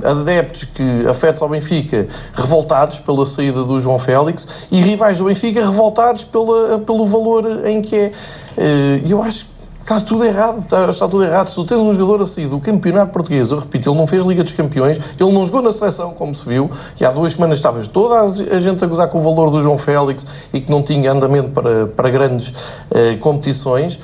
adeptos 0.04 0.66
que 0.66 1.08
afetos 1.08 1.42
ao 1.42 1.50
Benfica 1.50 2.08
revoltados 2.34 3.00
pela 3.00 3.26
saída 3.26 3.64
do 3.64 3.80
João 3.80 4.00
Félix 4.00 4.48
e 4.72 4.80
rivais 4.80 5.18
do 5.18 5.26
Benfica 5.26 5.62
revoltados 5.62 6.24
pela, 6.24 6.80
pelo 6.80 7.06
valor 7.06 7.66
em 7.66 7.82
que 7.82 7.96
é. 7.96 8.12
Eh, 8.58 9.02
e 9.06 9.12
eu 9.12 9.22
acho 9.22 9.58
Está 9.88 10.02
tudo 10.02 10.26
errado, 10.26 10.60
está, 10.60 10.90
está, 10.90 11.08
tudo 11.08 11.24
errado. 11.24 11.48
Se 11.48 11.56
tu 11.56 11.64
tens 11.64 11.78
um 11.78 11.94
jogador 11.94 12.22
a 12.22 12.26
sair 12.26 12.46
do 12.48 12.60
campeonato 12.60 13.14
português, 13.14 13.52
eu 13.52 13.58
repito, 13.58 13.90
ele 13.90 13.98
não 13.98 14.06
fez 14.06 14.22
Liga 14.26 14.44
dos 14.44 14.52
Campeões, 14.52 15.00
ele 15.18 15.32
não 15.32 15.46
jogou 15.46 15.62
na 15.62 15.72
seleção, 15.72 16.12
como 16.12 16.36
se 16.36 16.46
viu, 16.46 16.70
e 17.00 17.06
há 17.06 17.10
duas 17.10 17.32
semanas 17.32 17.60
estava 17.60 17.82
toda 17.88 18.20
a 18.20 18.60
gente 18.60 18.84
a 18.84 18.88
gozar 18.88 19.08
com 19.08 19.18
o 19.18 19.22
valor 19.22 19.50
do 19.50 19.62
João 19.62 19.78
Félix 19.78 20.28
e 20.52 20.60
que 20.60 20.70
não 20.70 20.84
tinha 20.84 21.10
andamento 21.10 21.52
para, 21.52 21.88
para 21.88 22.10
grandes 22.10 22.52
eh, 22.92 23.16
competições. 23.16 23.98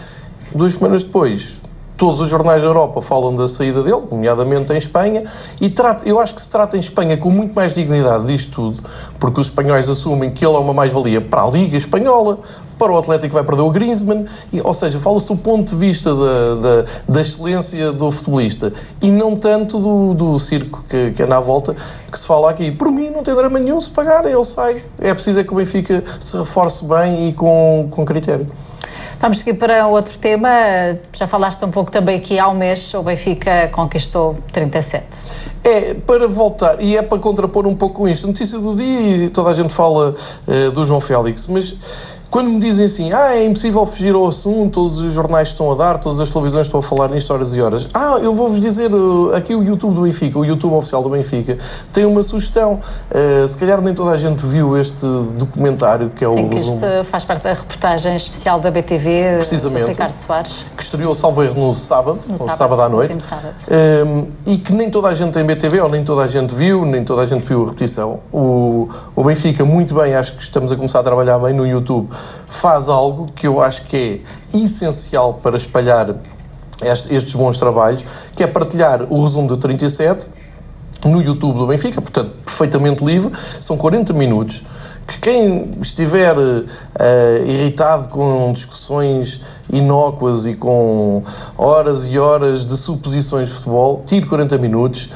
Duas 0.56 0.76
semanas 0.76 1.04
depois, 1.04 1.64
todos 1.98 2.20
os 2.20 2.30
jornais 2.30 2.62
da 2.62 2.68
Europa 2.68 3.02
falam 3.02 3.36
da 3.36 3.48
saída 3.48 3.84
dele, 3.84 4.02
nomeadamente 4.10 4.74
em 4.74 4.78
Espanha, 4.78 5.24
e 5.62 5.70
trata, 5.70 6.08
eu 6.08 6.20
acho 6.20 6.34
que 6.34 6.42
se 6.42 6.50
trata 6.50 6.76
em 6.76 6.80
Espanha 6.80 7.18
com 7.18 7.30
muito 7.30 7.54
mais 7.54 7.74
dignidade 7.74 8.28
disto 8.28 8.52
tudo, 8.52 8.84
porque 9.20 9.40
os 9.40 9.48
espanhóis 9.48 9.88
assumem 9.88 10.30
que 10.32 10.46
ele 10.46 10.56
é 10.56 10.60
uma 10.60 10.74
mais-valia 10.74 11.22
para 11.22 11.44
a 11.44 11.50
Liga 11.50 11.78
Espanhola, 11.78 12.40
para 12.78 12.92
o 12.92 12.98
Atlético 12.98 13.30
que 13.30 13.34
vai 13.36 13.44
perder 13.44 13.62
o 13.62 13.70
Griezmann, 13.70 14.26
e, 14.52 14.60
ou 14.62 14.74
seja, 14.74 15.00
fala-se 15.00 15.28
do 15.28 15.38
ponto 15.38 15.70
de 15.70 15.76
vista 15.76 16.14
da, 16.14 16.56
da, 16.56 16.86
da, 17.08 17.22
excelência 17.22 17.92
do 17.92 18.12
futebolista 18.12 18.74
e 19.02 19.10
não 19.10 19.36
tanto 19.36 19.80
do, 19.80 20.14
do 20.14 20.40
circo 20.40 20.84
que, 20.90 21.12
que 21.12 21.24
anda 21.24 21.38
à 21.38 21.40
volta 21.40 21.76
que 22.12 22.20
se 22.20 22.26
fala 22.26 22.50
aqui. 22.50 22.72
Por 22.72 22.92
mim, 22.92 23.10
não 23.10 23.24
tem 23.24 23.34
drama 23.34 23.60
nenhum 23.60 23.80
se 23.80 23.90
pagar, 23.90 24.26
ele 24.26 24.44
sai. 24.44 24.84
É 25.00 25.14
preciso 25.14 25.40
é 25.40 25.44
que 25.44 25.54
o 25.54 25.56
Benfica 25.56 26.04
se 26.20 26.38
reforce 26.38 26.86
bem 26.86 27.30
e 27.30 27.34
com, 27.34 27.88
com 27.90 28.06
critério. 28.06 28.48
Vamos 29.20 29.40
seguir 29.40 29.54
para 29.54 29.88
outro 29.88 30.18
tema. 30.20 30.50
Já 31.14 31.28
falaste 31.28 31.64
um 31.64 31.72
pouco 31.72 31.92
também 31.92 32.20
que 32.20 32.38
há 32.40 32.48
um 32.50 32.56
mês 32.56 32.94
o 32.94 33.04
Benfica 33.04 33.70
conquistou 33.72 34.38
37. 34.52 35.06
É 35.64 35.94
para 35.94 36.28
voltar, 36.28 36.82
e 36.82 36.98
é 36.98 37.02
para 37.02 37.18
contrapor 37.20 37.66
um 37.66 37.76
pouco 37.76 38.08
isto. 38.08 38.28
Notícia 38.28 38.60
do 38.60 38.76
dia, 38.76 39.26
e 39.26 39.30
toda 39.30 39.50
a 39.50 39.54
gente 39.54 39.74
fala 39.74 40.14
uh, 40.48 40.72
do 40.72 40.84
João 40.84 41.00
Félix, 41.00 41.48
mas 41.48 41.78
quando 42.34 42.50
me 42.50 42.60
dizem 42.60 42.88
assim, 42.88 43.14
ah, 43.14 43.36
é 43.36 43.46
impossível 43.46 43.86
fugir 43.86 44.16
ao 44.16 44.26
assunto, 44.26 44.72
todos 44.72 44.98
os 44.98 45.14
jornais 45.14 45.50
estão 45.50 45.72
a 45.72 45.76
dar, 45.76 46.00
todas 46.00 46.20
as 46.20 46.32
televisões 46.32 46.66
estão 46.66 46.80
a 46.80 46.84
falar 46.84 47.08
nisto 47.10 47.32
horas 47.32 47.56
e 47.56 47.62
horas. 47.62 47.88
Ah, 47.94 48.18
eu 48.20 48.34
vou-vos 48.34 48.60
dizer, 48.60 48.92
uh, 48.92 49.36
aqui 49.36 49.54
o 49.54 49.62
YouTube 49.64 49.94
do 49.94 50.02
Benfica, 50.02 50.40
o 50.40 50.44
YouTube 50.44 50.74
oficial 50.74 51.04
do 51.04 51.10
Benfica, 51.10 51.60
tem 51.92 52.06
uma 52.06 52.24
sugestão. 52.24 52.80
Uh, 53.12 53.48
se 53.48 53.56
calhar 53.56 53.80
nem 53.82 53.94
toda 53.94 54.10
a 54.10 54.18
gente 54.18 54.44
viu 54.48 54.76
este 54.76 55.06
documentário, 55.38 56.10
que 56.10 56.26
é 56.26 56.28
Sim, 56.28 56.46
o 56.46 56.50
que 56.50 56.56
resumo. 56.56 56.76
isto 56.78 56.88
faz 57.12 57.24
parte 57.24 57.44
da 57.44 57.54
reportagem 57.54 58.18
especial 58.18 58.60
da 58.60 58.72
BTV, 58.72 59.36
Precisamente. 59.36 59.84
do 59.84 59.90
Ricardo 59.90 60.16
Soares. 60.16 60.66
Que 60.76 60.82
estreou, 60.82 61.14
salvo 61.14 61.44
erro, 61.44 61.68
no 61.68 61.72
sábado, 61.76 62.20
No 62.28 62.36
sábado, 62.36 62.58
sábado 62.58 62.82
à 62.82 62.90
noite. 62.90 63.22
sábado. 63.22 63.54
Um, 64.08 64.26
e 64.48 64.58
que 64.58 64.74
nem 64.74 64.90
toda 64.90 65.08
a 65.08 65.14
gente 65.14 65.34
tem 65.34 65.46
BTV, 65.46 65.82
ou 65.82 65.90
nem 65.90 66.04
toda 66.04 66.24
a 66.24 66.28
gente 66.28 66.56
viu, 66.56 66.84
nem 66.84 67.06
toda 67.06 67.22
a 67.22 67.28
gente 67.28 67.48
viu 67.48 67.62
a 67.62 67.68
repetição. 67.68 68.22
O, 68.32 68.90
o 69.16 69.24
Benfica, 69.24 69.64
muito 69.64 69.94
bem, 69.94 70.16
acho 70.16 70.36
que 70.36 70.42
estamos 70.42 70.72
a 70.72 70.76
começar 70.76 71.02
a 71.02 71.04
trabalhar 71.04 71.38
bem 71.38 71.54
no 71.54 71.68
YouTube, 71.68 72.10
faz 72.48 72.90
algo 72.90 73.26
que 73.34 73.48
eu 73.48 73.62
acho 73.62 73.84
que 73.86 74.22
é 74.54 74.58
essencial 74.58 75.36
para 75.36 75.58
espalhar 75.58 76.16
este- 76.82 77.14
estes 77.14 77.34
bons 77.36 77.58
trabalhos, 77.58 78.04
que 78.36 78.44
é 78.44 78.48
partilhar 78.48 79.04
o 79.10 79.24
resumo 79.24 79.48
do 79.48 79.58
37 79.58 80.28
no 81.06 81.22
YouTube 81.22 81.58
do 81.60 81.68
Benfica, 81.68 82.02
portanto, 82.02 82.32
perfeitamente 82.46 83.04
livre, 83.04 83.32
são 83.60 83.78
40 83.78 84.14
minutos. 84.14 84.64
Que 85.06 85.20
quem 85.20 85.72
estiver 85.82 86.34
eh, 86.98 87.44
irritado 87.46 88.08
com 88.08 88.54
discussões 88.54 89.42
inócuas 89.70 90.46
e 90.46 90.54
com 90.56 91.22
horas 91.58 92.06
e 92.08 92.18
horas 92.18 92.64
de 92.66 92.78
suposições 92.78 93.50
de 93.50 93.56
futebol, 93.56 94.02
tire 94.08 94.26
40 94.26 94.58
minutos, 94.58 95.10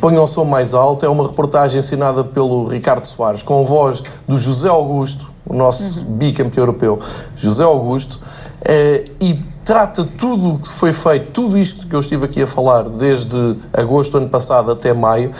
ponha 0.00 0.22
o 0.22 0.26
som 0.28 0.44
mais 0.44 0.72
alto. 0.72 1.04
É 1.04 1.08
uma 1.08 1.26
reportagem 1.26 1.80
assinada 1.80 2.22
pelo 2.22 2.68
Ricardo 2.68 3.04
Soares, 3.06 3.42
com 3.42 3.58
a 3.60 3.64
voz 3.64 4.04
do 4.28 4.38
José 4.38 4.68
Augusto, 4.68 5.33
o 5.46 5.54
nosso 5.54 6.04
bicampeão 6.04 6.62
europeu, 6.62 6.98
José 7.36 7.64
Augusto, 7.64 8.20
eh, 8.64 9.10
e 9.20 9.38
trata 9.64 10.04
tudo 10.04 10.54
o 10.54 10.58
que 10.58 10.68
foi 10.68 10.92
feito, 10.92 11.32
tudo 11.32 11.58
isto 11.58 11.86
que 11.86 11.94
eu 11.94 12.00
estive 12.00 12.24
aqui 12.26 12.42
a 12.42 12.46
falar, 12.46 12.82
desde 12.82 13.56
agosto 13.72 14.12
do 14.12 14.18
ano 14.18 14.28
passado 14.28 14.70
até 14.70 14.92
maio. 14.92 15.32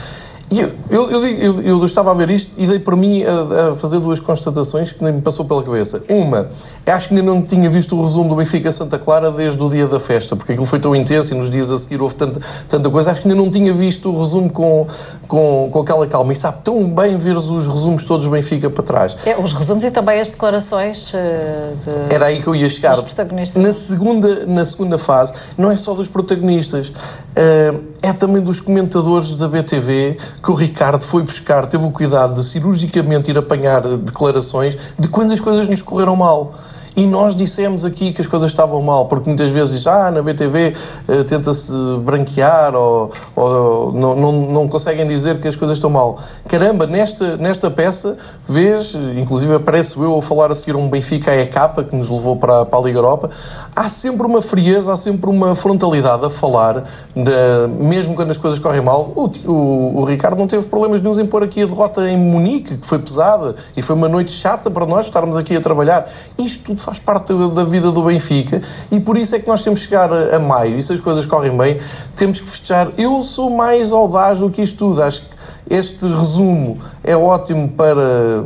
E 0.50 0.60
eu, 0.60 0.70
eu, 0.90 1.26
eu, 1.26 1.62
eu- 1.62 1.84
estava 1.84 2.10
a 2.10 2.14
ver 2.14 2.30
isto 2.30 2.52
e 2.58 2.66
dei 2.66 2.78
para 2.78 2.94
mim 2.94 3.24
a, 3.24 3.70
a 3.70 3.74
fazer 3.74 3.98
duas 3.98 4.20
constatações 4.20 4.92
que 4.92 5.02
nem 5.02 5.14
me 5.14 5.20
passou 5.22 5.44
pela 5.44 5.62
cabeça. 5.62 6.02
Uma, 6.08 6.48
eu 6.86 6.94
acho 6.94 7.08
que 7.08 7.14
ainda 7.14 7.26
não 7.26 7.42
tinha 7.42 7.68
visto 7.68 7.96
o 7.98 8.02
resumo 8.02 8.28
do 8.28 8.36
Benfica 8.36 8.70
Santa 8.70 8.98
Clara 8.98 9.30
desde 9.30 9.62
o 9.62 9.68
dia 9.70 9.86
da 9.86 9.98
festa, 9.98 10.36
porque 10.36 10.52
aquilo 10.52 10.66
foi 10.66 10.78
tão 10.78 10.94
intenso 10.94 11.34
e 11.34 11.36
nos 11.36 11.50
dias 11.50 11.70
a 11.70 11.78
seguir 11.78 12.00
houve 12.00 12.14
tanta, 12.14 12.40
tanta 12.68 12.90
coisa. 12.90 13.10
Acho 13.10 13.22
que 13.22 13.28
ainda 13.28 13.40
não 13.42 13.50
tinha 13.50 13.72
visto 13.72 14.10
o 14.10 14.18
resumo 14.18 14.50
com, 14.50 14.86
com, 15.26 15.68
com 15.72 15.80
aquela 15.80 16.06
calma. 16.06 16.32
E 16.32 16.36
sabe 16.36 16.58
tão 16.62 16.84
bem 16.84 17.16
ver 17.16 17.36
os 17.36 17.66
resumos 17.66 18.04
todos 18.04 18.24
do 18.26 18.30
Benfica 18.30 18.68
para 18.70 18.84
trás. 18.84 19.16
É, 19.24 19.36
os 19.38 19.52
resumos 19.52 19.82
e 19.82 19.90
também 19.90 20.20
as 20.20 20.30
declarações 20.30 21.12
eh, 21.14 21.72
de... 22.08 22.14
Era 22.14 22.26
aí 22.26 22.40
que 22.42 22.46
eu 22.46 22.54
ia 22.54 22.68
chegar. 22.68 22.94
Dos 22.94 23.04
protagonistas. 23.04 23.62
Na 23.62 23.72
segunda, 23.72 24.46
na 24.46 24.64
segunda 24.64 24.98
fase, 24.98 25.32
não 25.56 25.70
é 25.70 25.76
só 25.76 25.94
dos 25.94 26.06
protagonistas, 26.08 26.92
eh, 27.34 27.72
é 28.04 28.12
também 28.12 28.42
dos 28.42 28.60
comentadores 28.60 29.34
da 29.34 29.48
BTV 29.48 30.18
que 30.42 30.50
o 30.50 30.54
Ricardo 30.54 31.02
foi 31.02 31.22
buscar, 31.22 31.64
teve 31.64 31.86
o 31.86 31.90
cuidado 31.90 32.34
de 32.34 32.44
cirurgicamente 32.44 33.30
ir 33.30 33.38
apanhar 33.38 33.80
declarações 33.80 34.76
de 34.98 35.08
quando 35.08 35.32
as 35.32 35.40
coisas 35.40 35.70
nos 35.70 35.80
correram 35.80 36.14
mal. 36.14 36.52
E 36.96 37.06
nós 37.06 37.34
dissemos 37.34 37.84
aqui 37.84 38.12
que 38.12 38.20
as 38.20 38.26
coisas 38.28 38.50
estavam 38.50 38.80
mal, 38.80 39.06
porque 39.06 39.28
muitas 39.28 39.50
vezes 39.50 39.74
diz, 39.74 39.86
ah, 39.86 40.12
na 40.12 40.22
BTV 40.22 40.74
eh, 41.08 41.24
tenta-se 41.24 41.72
branquear 42.04 42.74
ou, 42.76 43.10
ou 43.34 43.92
não, 43.92 44.14
não, 44.14 44.32
não 44.32 44.68
conseguem 44.68 45.06
dizer 45.08 45.40
que 45.40 45.48
as 45.48 45.56
coisas 45.56 45.76
estão 45.76 45.90
mal. 45.90 46.18
Caramba, 46.48 46.86
nesta, 46.86 47.36
nesta 47.36 47.68
peça, 47.68 48.16
vês, 48.46 48.94
inclusive 49.16 49.54
aparece 49.56 49.98
eu 49.98 50.16
a 50.16 50.22
falar 50.22 50.52
a 50.52 50.54
seguir 50.54 50.76
um 50.76 50.88
Benfica 50.88 51.32
a 51.32 51.36
EK, 51.36 51.54
que 51.90 51.96
nos 51.96 52.10
levou 52.10 52.36
para, 52.36 52.64
para 52.64 52.78
a 52.78 52.82
Liga 52.82 52.98
Europa, 52.98 53.28
há 53.74 53.88
sempre 53.88 54.24
uma 54.26 54.40
frieza, 54.40 54.92
há 54.92 54.96
sempre 54.96 55.28
uma 55.28 55.52
frontalidade 55.54 56.24
a 56.24 56.30
falar, 56.30 56.84
da- 57.16 57.66
mesmo 57.76 58.14
quando 58.14 58.30
as 58.30 58.38
coisas 58.38 58.60
correm 58.60 58.80
mal. 58.82 59.12
O, 59.16 59.30
o, 59.50 60.00
o 60.00 60.04
Ricardo 60.04 60.38
não 60.38 60.46
teve 60.46 60.64
problemas 60.66 61.00
nenhum 61.00 61.18
em 61.20 61.26
pôr 61.26 61.42
aqui 61.42 61.62
a 61.62 61.66
derrota 61.66 62.08
em 62.08 62.16
Munique, 62.16 62.76
que 62.76 62.86
foi 62.86 63.00
pesada, 63.00 63.56
e 63.76 63.82
foi 63.82 63.96
uma 63.96 64.08
noite 64.08 64.30
chata 64.30 64.70
para 64.70 64.86
nós 64.86 65.06
estarmos 65.06 65.36
aqui 65.36 65.56
a 65.56 65.60
trabalhar. 65.60 66.08
Isto 66.38 66.64
tudo 66.66 66.83
faz 66.84 66.98
parte 66.98 67.32
da- 67.32 67.48
da 67.48 67.62
vida 67.64 67.90
do 67.90 68.02
Benfica, 68.02 68.60
e 68.90 69.00
por 69.00 69.16
isso 69.16 69.34
é 69.34 69.38
que 69.38 69.46
nós 69.48 69.62
temos 69.62 69.80
que 69.80 69.86
chegar 69.88 70.12
a, 70.12 70.36
a 70.36 70.38
maio, 70.38 70.76
e 70.78 70.82
se 70.82 70.92
as 70.92 71.00
coisas 71.00 71.24
correm 71.26 71.56
bem, 71.56 71.78
temos 72.16 72.40
que 72.40 72.48
festejar. 72.48 72.90
Eu 72.98 73.22
sou 73.22 73.50
mais 73.50 73.92
audaz 73.92 74.38
do 74.38 74.50
que 74.50 74.62
isto 74.62 74.78
tudo, 74.78 75.02
acho 75.02 75.22
que 75.22 75.34
este 75.68 76.06
resumo 76.06 76.78
é 77.02 77.16
ótimo 77.16 77.68
para, 77.68 78.44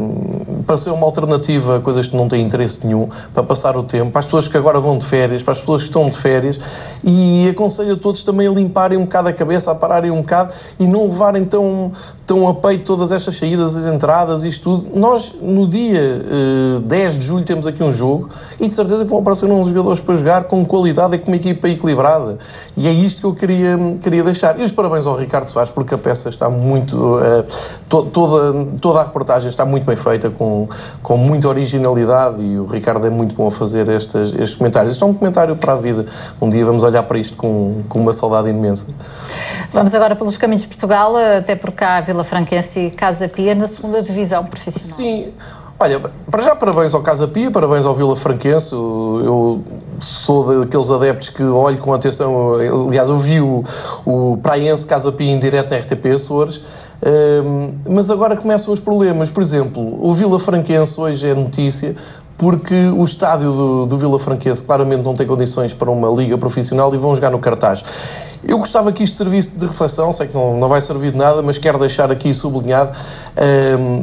para 0.67 0.77
ser 0.77 0.91
uma 0.91 1.05
alternativa 1.05 1.77
a 1.77 1.81
coisas 1.81 2.07
que 2.07 2.17
não 2.17 2.29
têm 2.29 2.45
interesse 2.45 2.87
nenhum, 2.87 3.09
para 3.35 3.43
passar 3.43 3.77
o 3.77 3.83
tempo, 3.83 4.11
para 4.11 4.21
as 4.21 4.27
pessoas 4.27 4.49
que 4.49 4.57
agora 4.57 4.79
vão 4.79 4.97
de 4.97 5.05
férias, 5.05 5.43
para 5.43 5.53
as 5.53 5.61
pessoas 5.61 5.83
que 5.83 5.89
estão 5.89 6.09
de 6.09 6.17
férias, 6.17 6.61
e 7.03 7.49
aconselho 7.49 7.95
a 7.95 7.97
todos 7.97 8.23
também 8.23 8.47
a 8.47 8.51
limparem 8.51 8.99
um 8.99 9.03
bocado 9.03 9.29
a 9.29 9.33
cabeça, 9.33 9.71
a 9.71 9.75
pararem 9.75 10.11
um 10.11 10.21
bocado 10.21 10.53
e 10.79 10.87
não 10.87 11.05
levarem 11.05 11.45
tão, 11.45 11.93
tão 12.27 12.49
a 12.49 12.55
peito 12.55 12.85
todas 12.85 13.11
estas 13.11 13.37
saídas 13.37 13.77
e 13.77 13.89
entradas 13.89 14.45
isto 14.45 14.63
tudo. 14.63 14.99
Nós, 14.99 15.35
no 15.41 15.67
dia 15.67 16.01
eh, 16.01 16.81
10 16.85 17.19
de 17.19 17.25
julho, 17.25 17.45
temos 17.45 17.67
aqui 17.67 17.83
um 17.83 17.93
jogo 17.93 18.29
e 18.61 18.67
de 18.67 18.75
certeza 18.75 19.05
que 19.05 19.11
vão 19.11 19.21
aparecer 19.21 19.47
uns 19.47 19.69
jogadores 19.69 20.01
para 20.01 20.15
jogar 20.15 20.45
com 20.45 20.65
qualidade 20.65 21.15
e 21.15 21.19
com 21.19 21.29
uma 21.29 21.37
equipa 21.37 21.69
equilibrada. 21.69 22.39
E 22.77 22.87
é 22.87 22.93
isto 22.93 23.21
que 23.21 23.27
eu 23.27 23.35
queria, 23.35 23.79
queria 24.03 24.23
deixar. 24.23 24.59
E 24.61 24.63
os 24.63 24.73
parabéns 24.73 25.07
ao 25.07 25.17
Ricardo 25.17 25.49
Soares, 25.49 25.73
porque 25.73 25.95
a 25.95 25.99
peça 25.99 26.29
está 26.29 26.49
muito. 26.51 27.08
To- 27.89 28.05
toda, 28.07 28.65
toda 28.81 29.01
a 29.01 29.05
reportagem 29.05 29.49
está 29.49 29.65
muito 29.65 29.85
bem 29.85 29.97
feita, 29.97 30.29
com, 30.31 30.69
com 31.03 31.17
muita 31.17 31.49
originalidade, 31.49 32.43
e 32.43 32.59
o 32.59 32.67
Ricardo 32.67 33.07
é 33.07 33.11
muito 33.11 33.35
bom 33.35 33.47
a 33.49 33.51
fazer 33.51 33.89
estes, 33.89 34.33
estes 34.33 34.57
comentários. 34.57 34.93
Isto 34.93 35.05
é 35.05 35.09
um 35.09 35.15
comentário 35.15 35.57
para 35.57 35.73
a 35.73 35.77
vida. 35.77 36.07
Um 36.41 36.49
dia 36.49 36.65
vamos 36.65 36.83
olhar 36.83 37.03
para 37.05 37.19
isto 37.19 37.37
com, 37.37 37.83
com 37.89 37.99
uma 38.01 38.13
saudade 38.13 38.49
imensa. 38.49 38.87
Vamos 39.73 39.95
agora 39.95 40.15
pelos 40.17 40.37
caminhos 40.37 40.63
de 40.63 40.69
Portugal, 40.69 41.15
até 41.17 41.55
por 41.57 41.73
cá 41.73 42.01
Vila 42.01 42.25
Franquense 42.25 42.79
e 42.81 42.91
Casa 42.91 43.29
Pia 43.29 43.55
na 43.55 43.67
segunda 43.67 44.03
divisão 44.03 44.45
profissional. 44.45 44.97
Sim. 44.97 45.33
Olha, 45.81 46.01
para 46.29 46.43
já 46.43 46.57
parabéns 46.57 46.93
ao 46.93 47.03
Casa 47.03 47.29
Pia, 47.29 47.53
parabéns 47.53 47.87
ao 47.87 47.95
Vila 47.95 48.17
Franquense. 48.17 48.75
Eu 48.75 49.63
sou 50.01 50.61
daqueles 50.65 50.91
adeptos 50.91 51.29
que 51.29 51.43
olho 51.45 51.79
com 51.79 51.93
atenção. 51.93 52.55
Aliás, 52.89 53.09
eu 53.09 53.17
vi 53.17 53.41
o, 53.41 53.63
o 54.05 54.37
Praense 54.43 54.85
Casa 54.85 55.13
Pia 55.13 55.31
em 55.31 55.39
direto 55.39 55.71
na 55.71 55.77
RTP 55.77 56.07
Açores. 56.15 56.61
Hum, 57.05 57.75
mas 57.89 58.11
agora 58.11 58.37
começam 58.37 58.73
os 58.73 58.81
problemas. 58.81 59.31
Por 59.31 59.43
exemplo, 59.43 59.99
o 60.05 60.13
Vila 60.13 60.39
Franquense 60.39 61.01
hoje 61.01 61.29
é 61.29 61.35
notícia 61.35 61.95
porque 62.37 62.87
o 62.87 63.05
estádio 63.05 63.53
do, 63.53 63.87
do 63.87 63.97
Vila 63.97 64.19
Franquense 64.19 64.63
claramente 64.63 65.03
não 65.03 65.13
tem 65.13 65.27
condições 65.27 65.75
para 65.75 65.91
uma 65.91 66.09
liga 66.09 66.39
profissional 66.39 66.95
e 66.95 66.97
vão 66.97 67.15
jogar 67.15 67.31
no 67.31 67.39
cartaz. 67.41 67.85
Eu 68.43 68.59
gostava 68.59 68.93
que 68.93 69.03
isto 69.03 69.17
servisse 69.17 69.59
de 69.59 69.67
reflexão, 69.67 70.13
sei 70.13 70.29
que 70.29 70.35
não, 70.35 70.57
não 70.59 70.69
vai 70.69 70.81
servir 70.81 71.11
de 71.13 71.19
nada, 71.19 71.43
mas 71.43 71.59
quero 71.59 71.79
deixar 71.79 72.11
aqui 72.11 72.33
sublinhado. 72.33 72.97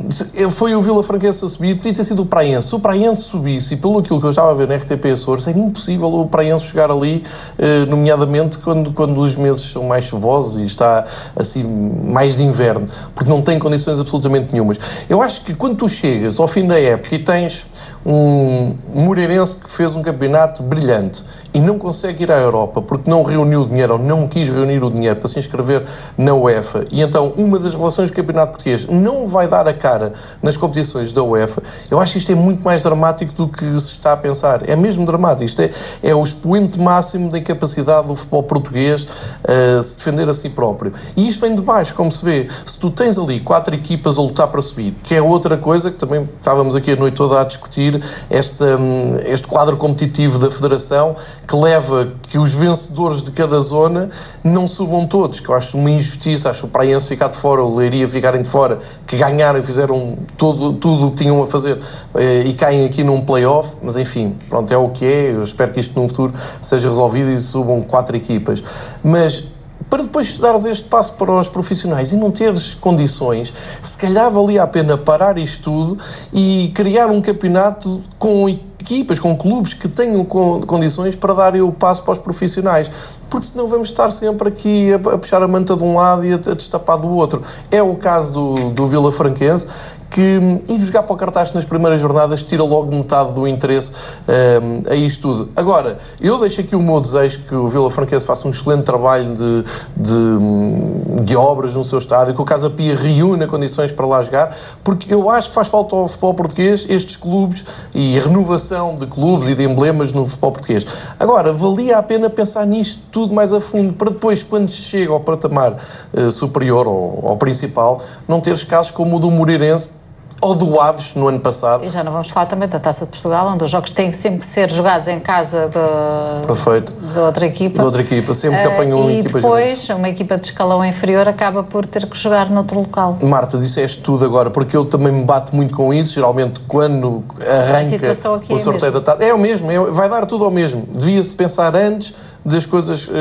Se- 0.09 0.49
foi 0.49 0.75
o 0.75 0.81
Vila 0.81 1.01
Franquense 1.03 1.45
a 1.45 1.49
subir, 1.49 1.75
podia 1.75 1.93
ter 1.93 2.03
sido 2.03 2.21
o 2.21 2.25
Praense. 2.25 2.67
Se 2.69 2.75
o 2.75 2.79
Praense 2.79 3.23
subisse, 3.23 3.73
e 3.73 3.77
pelo 3.77 3.99
aquilo 3.99 4.19
que 4.19 4.25
eu 4.25 4.29
estava 4.29 4.51
a 4.51 4.53
ver 4.53 4.67
na 4.67 4.75
RTP 4.75 5.05
Açores, 5.13 5.47
era 5.47 5.57
impossível 5.57 6.13
o 6.13 6.27
Praense 6.27 6.65
jogar 6.67 6.91
ali, 6.91 7.23
eh, 7.57 7.85
nomeadamente 7.85 8.57
quando, 8.57 8.91
quando 8.91 9.19
os 9.19 9.35
meses 9.35 9.63
são 9.71 9.83
mais 9.83 10.05
chuvosos 10.05 10.61
e 10.61 10.65
está 10.65 11.05
assim 11.35 11.63
mais 11.63 12.35
de 12.35 12.43
inverno, 12.43 12.87
porque 13.13 13.29
não 13.29 13.41
tem 13.41 13.57
condições 13.57 13.99
absolutamente 13.99 14.51
nenhumas. 14.51 14.77
Eu 15.09 15.21
acho 15.21 15.41
que 15.41 15.53
quando 15.55 15.75
tu 15.77 15.87
chegas 15.87 16.39
ao 16.39 16.47
fim 16.47 16.67
da 16.67 16.79
época 16.79 17.15
e 17.15 17.19
tens 17.19 17.67
um 18.05 18.73
Moreirense 18.93 19.57
que 19.57 19.69
fez 19.71 19.95
um 19.95 20.01
campeonato 20.01 20.61
brilhante 20.61 21.23
e 21.55 21.59
não 21.59 21.79
consegue 21.79 22.23
ir 22.23 22.31
à 22.31 22.37
Europa 22.37 22.81
porque 22.81 23.09
não 23.09 23.23
reuniu 23.23 23.65
dinheiro 23.65 23.93
ou 23.93 23.99
não 23.99 24.27
quis 24.27 24.49
reunir 24.51 24.83
o 24.83 24.91
dinheiro 24.91 25.15
para 25.15 25.27
se 25.27 25.39
inscrever 25.39 25.83
na 26.17 26.33
UEFA 26.33 26.85
e 26.91 27.01
então 27.01 27.33
uma 27.35 27.57
das 27.57 27.73
relações 27.73 28.11
do 28.11 28.15
campeonato 28.15 28.51
português 28.51 28.85
não 28.85 29.25
vai 29.27 29.47
dar 29.47 29.67
a 29.67 29.73
cara 29.73 30.13
nas 30.41 30.55
competições 30.57 31.11
da 31.13 31.23
UEFA, 31.23 31.63
eu 31.89 31.99
acho 31.99 32.13
que 32.13 32.19
isto 32.19 32.31
é 32.31 32.35
muito 32.35 32.63
mais 32.63 32.81
dramático 32.81 33.33
do 33.33 33.47
que 33.47 33.65
se 33.79 33.91
está 33.91 34.13
a 34.13 34.17
pensar. 34.17 34.67
É 34.67 34.75
mesmo 34.75 35.05
dramático. 35.05 35.43
Isto 35.43 35.61
é, 35.61 35.71
é 36.03 36.15
o 36.15 36.23
expoente 36.23 36.79
máximo 36.79 37.29
da 37.29 37.37
incapacidade 37.37 38.07
do 38.07 38.15
futebol 38.15 38.43
português 38.43 39.07
a 39.43 39.81
se 39.81 39.97
defender 39.97 40.29
a 40.29 40.33
si 40.33 40.49
próprio. 40.49 40.93
E 41.15 41.27
isto 41.27 41.41
vem 41.41 41.55
de 41.55 41.61
baixo, 41.61 41.93
como 41.95 42.11
se 42.11 42.23
vê. 42.23 42.47
Se 42.65 42.79
tu 42.79 42.89
tens 42.89 43.17
ali 43.17 43.39
quatro 43.39 43.73
equipas 43.73 44.17
a 44.17 44.21
lutar 44.21 44.47
para 44.47 44.61
subir, 44.61 44.95
que 45.03 45.15
é 45.15 45.21
outra 45.21 45.57
coisa 45.57 45.91
que 45.91 45.97
também 45.97 46.23
estávamos 46.37 46.75
aqui 46.75 46.91
a 46.91 46.95
noite 46.95 47.15
toda 47.15 47.41
a 47.41 47.43
discutir, 47.43 48.01
este, 48.29 48.63
hum, 48.63 49.17
este 49.25 49.47
quadro 49.47 49.77
competitivo 49.77 50.39
da 50.39 50.49
Federação 50.49 51.15
que 51.47 51.55
leva 51.55 52.11
que 52.23 52.37
os 52.37 52.53
vencedores 52.53 53.21
de 53.21 53.31
cada 53.31 53.59
zona 53.59 54.09
não 54.43 54.67
subam 54.67 55.05
todos, 55.05 55.39
que 55.39 55.49
eu 55.49 55.55
acho 55.55 55.77
uma 55.77 55.89
injustiça, 55.89 56.49
acho 56.49 56.65
o 56.65 56.69
Praense 56.69 57.07
ficar 57.07 57.27
de 57.27 57.35
fora, 57.35 57.63
o 57.63 57.75
Leiria 57.75 58.07
ficarem 58.07 58.41
de 58.41 58.49
fora, 58.49 58.79
que 59.05 59.17
ganharam 59.17 59.59
e 59.59 59.61
fizeram 59.61 60.17
todo, 60.37 60.73
tudo 60.73 61.07
o 61.07 61.11
que 61.11 61.17
tinham 61.17 61.41
a 61.41 61.47
fazer 61.47 61.79
eh, 62.15 62.43
e 62.45 62.53
caem 62.53 62.85
aqui 62.85 63.03
num 63.03 63.21
play-off, 63.21 63.77
mas 63.81 63.97
enfim, 63.97 64.35
pronto, 64.49 64.73
é 64.73 64.77
o 64.77 64.89
que 64.89 65.05
é, 65.05 65.31
eu 65.31 65.43
espero 65.43 65.71
que 65.71 65.79
isto 65.79 65.99
num 65.99 66.07
futuro 66.07 66.33
seja 66.61 66.89
resolvido 66.89 67.31
e 67.31 67.39
subam 67.39 67.81
quatro 67.81 68.15
equipas. 68.15 68.63
Mas 69.03 69.55
para 69.89 70.03
depois 70.03 70.39
dares 70.39 70.65
este 70.65 70.87
passo 70.87 71.13
para 71.13 71.31
os 71.31 71.47
profissionais 71.47 72.11
e 72.11 72.15
não 72.15 72.31
teres 72.31 72.73
condições, 72.73 73.53
se 73.83 73.97
calhar 73.97 74.29
valia 74.31 74.63
a 74.63 74.67
pena 74.67 74.97
parar 74.97 75.37
isto 75.37 75.63
tudo 75.63 75.97
e 76.33 76.71
criar 76.73 77.07
um 77.07 77.21
campeonato 77.21 78.01
com 78.17 78.49
equipas, 78.85 79.19
com 79.19 79.35
clubes 79.35 79.73
que 79.73 79.87
tenham 79.87 80.23
condições 80.23 81.15
para 81.15 81.33
darem 81.33 81.61
o 81.61 81.71
passo 81.71 82.03
para 82.03 82.13
os 82.13 82.19
profissionais. 82.19 82.89
Porque 83.29 83.47
senão 83.47 83.67
vamos 83.67 83.89
estar 83.89 84.11
sempre 84.11 84.47
aqui 84.47 84.93
a, 84.93 84.99
puxar 84.99 85.41
a 85.41 85.47
manta 85.47 85.75
de 85.75 85.83
um 85.83 85.97
lado 85.97 86.25
e 86.25 86.33
a, 86.33 86.37
destapar 86.37 86.97
do 86.97 87.09
outro. 87.09 87.41
É 87.71 87.81
o 87.81 87.95
caso 87.95 88.33
do, 88.33 88.69
do 88.69 88.85
Vila 88.85 89.11
Franquense 89.11 89.67
que 90.15 90.39
ir 90.69 90.79
jogar 90.79 91.03
para 91.03 91.13
o 91.13 91.17
cartaz 91.17 91.51
nas 91.51 91.65
primeiras 91.65 92.01
jornadas 92.01 92.41
tira 92.41 92.63
logo 92.63 92.89
metade 92.89 93.33
do 93.33 93.45
interesse 93.45 93.91
um, 94.25 94.89
a 94.89 94.95
isto 94.95 95.23
tudo. 95.23 95.51
Agora, 95.57 95.97
eu 96.21 96.39
deixo 96.39 96.61
aqui 96.61 96.73
o 96.73 96.81
meu 96.81 97.01
desejo 97.01 97.39
que 97.49 97.53
o 97.53 97.67
Vila 97.67 97.91
Franquense 97.91 98.25
faça 98.25 98.47
um 98.47 98.51
excelente 98.51 98.83
trabalho 98.83 99.35
de, 99.35 99.65
de, 99.97 101.23
de, 101.25 101.35
obras 101.35 101.75
no 101.75 101.83
seu 101.83 101.97
estádio, 101.97 102.33
que 102.33 102.41
o 102.41 102.45
Casa 102.45 102.69
Pia 102.69 102.95
reúna 102.95 103.45
condições 103.45 103.91
para 103.91 104.05
lá 104.05 104.23
jogar, 104.23 104.55
porque 104.85 105.13
eu 105.13 105.29
acho 105.29 105.49
que 105.49 105.55
faz 105.55 105.67
falta 105.67 105.93
ao 105.93 106.07
futebol 106.07 106.33
português 106.33 106.85
estes 106.87 107.17
clubes 107.17 107.65
e 107.93 108.17
a 108.17 108.21
renovação 108.21 108.95
de 108.95 109.07
clubes 109.07 109.49
e 109.49 109.55
de 109.55 109.65
emblemas 109.65 110.13
no 110.13 110.25
futebol 110.25 110.53
português. 110.53 110.85
Agora, 111.19 111.51
valia 111.51 111.97
a 111.97 112.03
pena 112.03 112.29
pensar 112.29 112.65
nisto 112.65 113.01
tudo 113.11 113.33
mais 113.33 113.51
a 113.51 113.59
fundo, 113.59 113.91
para 113.91 114.11
depois, 114.11 114.43
quando 114.43 114.71
chega 114.71 115.11
ao 115.11 115.19
patamar 115.19 115.75
uh, 116.13 116.31
superior, 116.31 116.87
ou 116.87 117.27
ao 117.27 117.35
principal, 117.35 118.01
não 118.25 118.39
teres 118.39 118.63
casos 118.63 118.91
como 118.91 119.17
o 119.17 119.19
do 119.19 119.29
Moreirense, 119.29 120.04
ou 120.45 120.53
do 120.53 120.79
Aves 120.79 121.15
no 121.15 121.27
ano 121.27 121.39
passado. 121.39 121.83
E 121.83 121.89
já 121.89 122.03
não 122.03 122.11
vamos 122.11 122.29
falar 122.29 122.45
também 122.45 122.69
da 122.69 122.79
Taça 122.79 123.05
de 123.05 123.11
Portugal, 123.11 123.47
onde 123.47 123.63
os 123.63 123.71
jogos 123.71 123.91
têm 123.91 124.11
sempre 124.11 124.39
que 124.39 124.45
ser 124.45 124.71
jogados 124.71 125.07
em 125.07 125.19
casa 125.19 125.67
de, 125.69 126.45
Perfeito. 126.45 126.93
de 126.93 127.19
outra 127.19 127.45
equipa. 127.47 127.79
De 127.79 127.85
outra 127.85 128.01
equipa, 128.01 128.33
sempre 128.33 128.61
que 128.61 128.67
apanham 128.67 129.05
uh, 129.05 129.09
E 129.11 129.23
depois, 129.23 129.89
uma 129.89 130.07
equipa 130.07 130.37
de 130.37 130.47
escalão 130.47 130.85
inferior 130.85 131.27
acaba 131.27 131.63
por 131.63 131.85
ter 131.87 132.05
que 132.05 132.17
jogar 132.17 132.49
noutro 132.51 132.79
local. 132.79 133.17
Marta, 133.23 133.57
disseste 133.57 134.03
tudo 134.03 134.23
agora, 134.23 134.51
porque 134.51 134.77
eu 134.77 134.85
também 134.85 135.11
me 135.11 135.23
bato 135.23 135.55
muito 135.55 135.75
com 135.75 135.91
isso, 135.91 136.13
geralmente 136.13 136.59
quando 136.67 137.23
arranca 137.41 138.07
o 138.49 138.53
é 138.53 138.57
sorteio 138.57 138.91
da 138.91 139.01
taça. 139.01 139.23
É 139.23 139.33
o 139.33 139.39
mesmo, 139.39 139.71
é, 139.71 139.79
vai 139.79 140.07
dar 140.07 140.27
tudo 140.27 140.45
ao 140.45 140.51
mesmo. 140.51 140.87
Devia-se 140.93 141.35
pensar 141.35 141.75
antes 141.75 142.13
das 142.45 142.65
coisas 142.65 143.07
uh, 143.07 143.13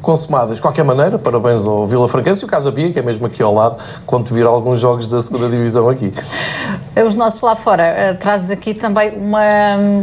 consumadas. 0.00 0.56
De 0.56 0.62
qualquer 0.62 0.84
maneira, 0.84 1.18
parabéns 1.18 1.66
ao 1.66 1.84
Vila 1.86 2.06
Franquense 2.06 2.42
e 2.42 2.44
o 2.44 2.48
Casa 2.48 2.70
Pia, 2.70 2.92
que 2.92 3.00
é 3.00 3.02
mesmo 3.02 3.26
aqui 3.26 3.42
ao 3.42 3.52
lado, 3.52 3.76
quando 4.06 4.32
vir 4.32 4.46
alguns 4.46 4.78
jogos 4.78 5.08
da 5.08 5.20
segunda 5.20 5.48
divisão 5.48 5.88
aqui. 5.88 6.12
Os 7.04 7.14
nossos 7.14 7.40
lá 7.40 7.54
fora, 7.54 8.12
uh, 8.12 8.18
trazes 8.18 8.50
aqui 8.50 8.74
também 8.74 9.16
uma. 9.16 9.40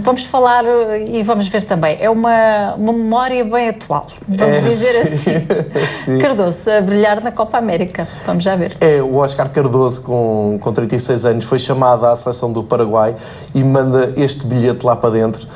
Vamos 0.02 0.24
falar 0.24 0.64
uh, 0.64 0.96
e 0.96 1.22
vamos 1.22 1.48
ver 1.48 1.64
também. 1.64 1.98
É 2.00 2.10
uma, 2.10 2.74
uma 2.76 2.94
memória 2.94 3.44
bem 3.44 3.70
atual, 3.70 4.08
vamos 4.28 4.56
é, 4.56 4.62
dizer 4.62 5.06
sim, 5.06 5.32
assim. 5.76 6.18
Cardoso 6.20 6.70
a 6.72 6.82
brilhar 6.82 7.22
na 7.22 7.32
Copa 7.32 7.58
América. 7.58 8.08
Vamos 8.26 8.44
já 8.44 8.56
ver. 8.56 8.78
É, 8.80 9.02
o 9.02 9.16
Oscar 9.18 9.50
Cardoso, 9.50 10.02
com, 10.02 10.58
com 10.60 10.74
36 10.74 11.26
anos, 11.26 11.46
foi 11.46 11.60
chamado 11.60 12.06
à 12.06 12.16
seleção 12.16 12.52
do 12.52 12.64
Paraguai 12.64 13.16
e 13.54 13.64
manda 13.64 14.14
este 14.16 14.48
bilhete 14.48 14.86
lá 14.86 14.96
para 14.96 15.12
dentro 15.12 15.48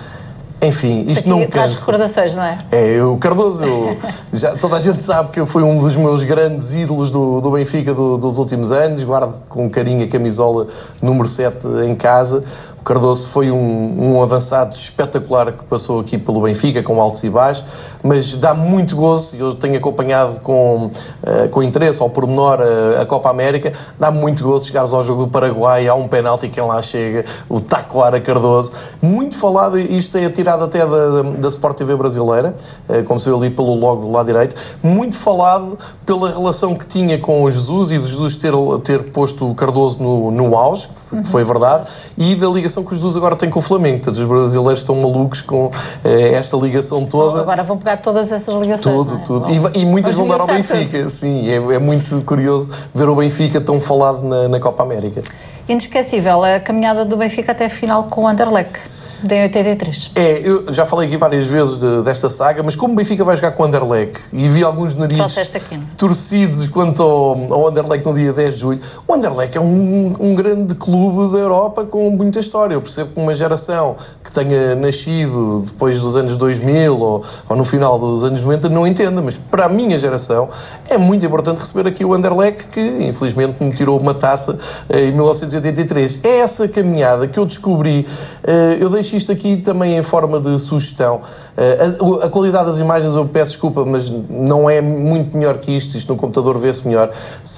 enfim, 0.61 1.05
isto, 1.07 1.27
não 1.27 1.47
cansa. 1.47 1.79
recordações, 1.79 2.35
não 2.35 2.43
é? 2.43 2.59
É, 2.71 3.03
o 3.03 3.17
Cardoso, 3.17 3.65
eu, 3.65 3.97
já, 4.31 4.55
toda 4.55 4.77
a 4.77 4.79
gente 4.79 5.01
sabe 5.01 5.31
que 5.31 5.43
foi 5.45 5.63
um 5.63 5.79
dos 5.79 5.95
meus 5.95 6.23
grandes 6.23 6.71
ídolos 6.73 7.09
do, 7.09 7.41
do 7.41 7.49
Benfica 7.49 7.93
do, 7.95 8.15
dos 8.15 8.37
últimos 8.37 8.71
anos, 8.71 9.03
guardo 9.03 9.41
com 9.49 9.67
carinho 9.67 10.05
a 10.05 10.07
camisola 10.07 10.67
número 11.01 11.27
7 11.27 11.65
em 11.83 11.95
casa. 11.95 12.43
O 12.81 12.83
Cardoso 12.83 13.27
foi 13.27 13.51
um, 13.51 14.15
um, 14.15 14.23
avançado 14.23 14.73
espetacular 14.73 15.51
que 15.51 15.63
passou 15.65 15.99
aqui 15.99 16.17
pelo 16.17 16.41
Benfica, 16.41 16.81
com 16.81 16.99
altos 16.99 17.23
e 17.23 17.29
baixos, 17.29 17.63
mas 18.03 18.35
dá 18.35 18.55
muito 18.55 18.95
gozo, 18.95 19.35
eu 19.37 19.53
tenho 19.53 19.77
acompanhado 19.77 20.39
com, 20.39 20.87
uh, 20.87 21.49
com 21.51 21.61
interesse 21.61 22.01
ao 22.01 22.09
pormenor 22.09 22.57
a, 22.59 23.03
a 23.03 23.05
Copa 23.05 23.29
América, 23.29 23.71
dá 23.99 24.09
muito 24.09 24.43
gozo 24.43 24.65
chegares 24.65 24.93
ao 24.93 25.03
jogo 25.03 25.25
do 25.25 25.27
Paraguai, 25.29 25.87
há 25.87 25.93
um 25.93 26.07
penalti 26.07 26.49
quem 26.49 26.63
lá 26.63 26.81
chega, 26.81 27.23
o 27.47 27.59
Taquara 27.59 28.19
Cardoso. 28.19 28.73
Muito 28.99 29.35
falado, 29.37 29.77
isto 29.77 30.17
é 30.17 30.27
tirado 30.29 30.63
até 30.63 30.79
da, 30.79 31.21
da 31.21 31.49
Sport 31.49 31.77
TV 31.77 31.95
brasileira, 31.95 32.55
uh, 32.89 33.03
como 33.03 33.19
se 33.19 33.29
vê 33.29 33.35
ali 33.35 33.51
pelo 33.51 33.75
logo 33.75 34.07
do 34.07 34.11
lado 34.11 34.25
direito, 34.25 34.55
muito 34.81 35.15
falado 35.15 35.77
pela 36.03 36.31
relação 36.31 36.73
que 36.73 36.87
tinha 36.87 37.19
com 37.19 37.43
o 37.43 37.51
Jesus 37.51 37.91
e 37.91 37.99
de 37.99 38.07
Jesus 38.07 38.37
ter, 38.37 38.53
ter 38.83 39.11
posto 39.11 39.51
o 39.51 39.53
Cardoso 39.53 40.01
no, 40.01 40.31
no 40.31 40.57
auge, 40.57 40.89
que 41.11 41.27
foi 41.27 41.43
verdade, 41.43 41.87
e 42.17 42.33
da 42.33 42.47
ligação 42.47 42.70
ligação 42.71 42.83
que 42.83 42.93
os 42.93 42.97
Jesus 42.97 43.17
agora 43.17 43.35
têm 43.35 43.49
com 43.49 43.59
o 43.59 43.61
Flamengo. 43.61 44.03
Todos 44.03 44.19
os 44.19 44.25
brasileiros 44.25 44.79
estão 44.79 44.95
malucos 44.95 45.41
com 45.41 45.69
eh, 46.03 46.33
esta 46.33 46.55
ligação 46.57 47.05
toda. 47.05 47.41
agora 47.41 47.63
vão 47.63 47.77
pegar 47.77 47.97
todas 47.97 48.31
essas 48.31 48.55
ligações. 48.55 48.95
Tudo, 48.95 49.15
é? 49.15 49.19
tudo. 49.19 49.49
E, 49.49 49.81
e, 49.81 49.85
muitas 49.85 50.15
vão 50.15 50.27
dar 50.27 50.39
ao 50.39 50.47
Benfica. 50.47 51.09
Sim, 51.09 51.49
é, 51.49 51.55
é, 51.55 51.79
muito 51.79 52.23
curioso 52.23 52.71
ver 52.93 53.09
o 53.09 53.15
Benfica 53.15 53.59
tão 53.59 53.79
falado 53.79 54.23
na, 54.23 54.47
na 54.47 54.59
Copa 54.59 54.83
América. 54.83 55.21
Inesquecível 55.67 56.43
a 56.43 56.59
caminhada 56.59 57.05
do 57.05 57.17
Benfica 57.17 57.51
até 57.51 57.65
a 57.65 57.69
final 57.69 58.05
com 58.05 58.23
o 58.23 58.27
Anderlecht 58.27 58.79
de 59.23 59.35
83. 59.35 60.11
É, 60.15 60.41
eu 60.43 60.73
já 60.73 60.85
falei 60.85 61.07
aqui 61.07 61.17
várias 61.17 61.47
vezes 61.47 61.77
de, 61.77 62.01
desta 62.03 62.29
saga, 62.29 62.63
mas 62.63 62.75
como 62.75 62.93
o 62.93 62.97
Benfica 62.97 63.23
vai 63.23 63.35
jogar 63.35 63.51
com 63.51 63.63
o 63.63 63.65
Anderlecht 63.65 64.19
e 64.33 64.47
vi 64.47 64.63
alguns 64.63 64.95
narizes 64.95 65.53
torcidos 65.97 66.67
quanto 66.67 67.03
ao, 67.03 67.53
ao 67.53 67.67
Anderlecht 67.67 68.05
no 68.05 68.13
dia 68.13 68.33
10 68.33 68.53
de 68.55 68.59
julho, 68.59 68.79
o 69.07 69.13
Anderlecht 69.13 69.57
é 69.57 69.61
um, 69.61 70.13
um 70.19 70.35
grande 70.35 70.73
clube 70.75 71.31
da 71.31 71.39
Europa 71.39 71.85
com 71.85 72.09
muita 72.09 72.39
história. 72.39 72.73
Eu 72.73 72.81
percebo 72.81 73.11
que 73.13 73.19
uma 73.19 73.35
geração 73.35 73.95
que 74.23 74.31
tenha 74.31 74.75
nascido 74.75 75.63
depois 75.65 75.99
dos 76.01 76.15
anos 76.15 76.35
2000 76.37 76.99
ou, 76.99 77.23
ou 77.47 77.55
no 77.55 77.63
final 77.63 77.99
dos 77.99 78.23
anos 78.23 78.43
90 78.43 78.69
não 78.69 78.87
entenda, 78.87 79.21
mas 79.21 79.37
para 79.37 79.65
a 79.65 79.69
minha 79.69 79.97
geração 79.99 80.49
é 80.89 80.97
muito 80.97 81.25
importante 81.25 81.59
receber 81.59 81.87
aqui 81.87 82.03
o 82.03 82.13
Anderlecht 82.13 82.67
que 82.67 82.81
infelizmente 82.81 83.63
me 83.63 83.71
tirou 83.71 83.99
uma 83.99 84.13
taça 84.13 84.57
eh, 84.89 85.05
em 85.05 85.11
1983. 85.53 86.19
É 86.23 86.39
essa 86.39 86.67
caminhada 86.67 87.27
que 87.27 87.37
eu 87.37 87.45
descobri, 87.45 88.07
eh, 88.43 88.77
eu 88.79 88.89
deixo 88.89 89.15
isto 89.15 89.31
aqui 89.31 89.57
também 89.57 89.97
em 89.97 90.03
forma 90.03 90.39
de 90.39 90.57
sugestão. 90.59 91.21
Eh, 91.57 91.97
a, 92.23 92.29
qualidade 92.29 92.65
das 92.65 92.79
imagens, 92.79 93.15
eu 93.15 93.25
peço 93.25 93.51
desculpa, 93.51 93.85
mas 93.85 94.09
não 94.29 94.69
é 94.69 94.81
muito 94.81 95.37
melhor 95.37 95.57
que 95.57 95.71
isto. 95.71 95.97
Isto 95.97 96.13
no 96.13 96.19
computador 96.19 96.57
vê-se 96.57 96.87
melhor. 96.87 97.09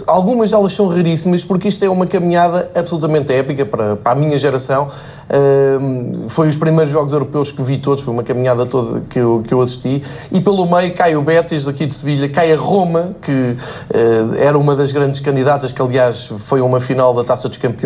Algumas 0.08 0.52
delas 0.52 0.74
são 0.74 0.88
raríssimas 0.88 1.44
porque 1.44 1.68
isto 1.68 1.84
é 1.86 1.90
uma 1.90 2.08
caminhada 2.08 2.70
absolutamente 2.76 3.32
épica 3.34 3.66
para, 3.66 3.96
para 3.96 4.12
a 4.14 4.16
minha 4.16 4.38
geração. 4.38 4.90
Uh, 5.24 6.30
foi 6.30 6.48
os 6.50 6.58
primeiros 6.58 6.92
jogos 6.92 7.14
europeus 7.14 7.52
que 7.52 7.62
vi 7.64 7.78
todos, 7.78 8.04
foi 8.04 8.14
uma 8.14 8.24
caminhada 8.24 8.66
toda 8.66 9.02
que 9.10 9.20
eu, 9.20 9.42
que 9.46 9.54
eu 9.54 9.62
assisti. 9.62 10.04
E 10.32 10.42
pelo 10.42 10.66
meio 10.66 10.94
cai 10.94 11.16
o 11.16 11.22
Betis 11.22 11.68
aqui 11.68 11.86
de 11.86 11.96
Sevilha, 11.96 12.28
cai 12.30 12.52
a 12.52 12.58
Roma, 12.58 13.16
que 13.22 13.32
uh, 13.32 14.36
era 14.38 14.58
uma 14.58 14.76
das 14.76 14.92
grandes 14.92 15.20
candidatas, 15.20 15.72
que 15.72 15.82
aliás 15.82 16.28
foi 16.38 16.62
uma 16.62 16.80
final 16.80 17.14
da 17.14 17.24
Taça 17.24 17.48
dos 17.48 17.58
Campeões 17.58 17.83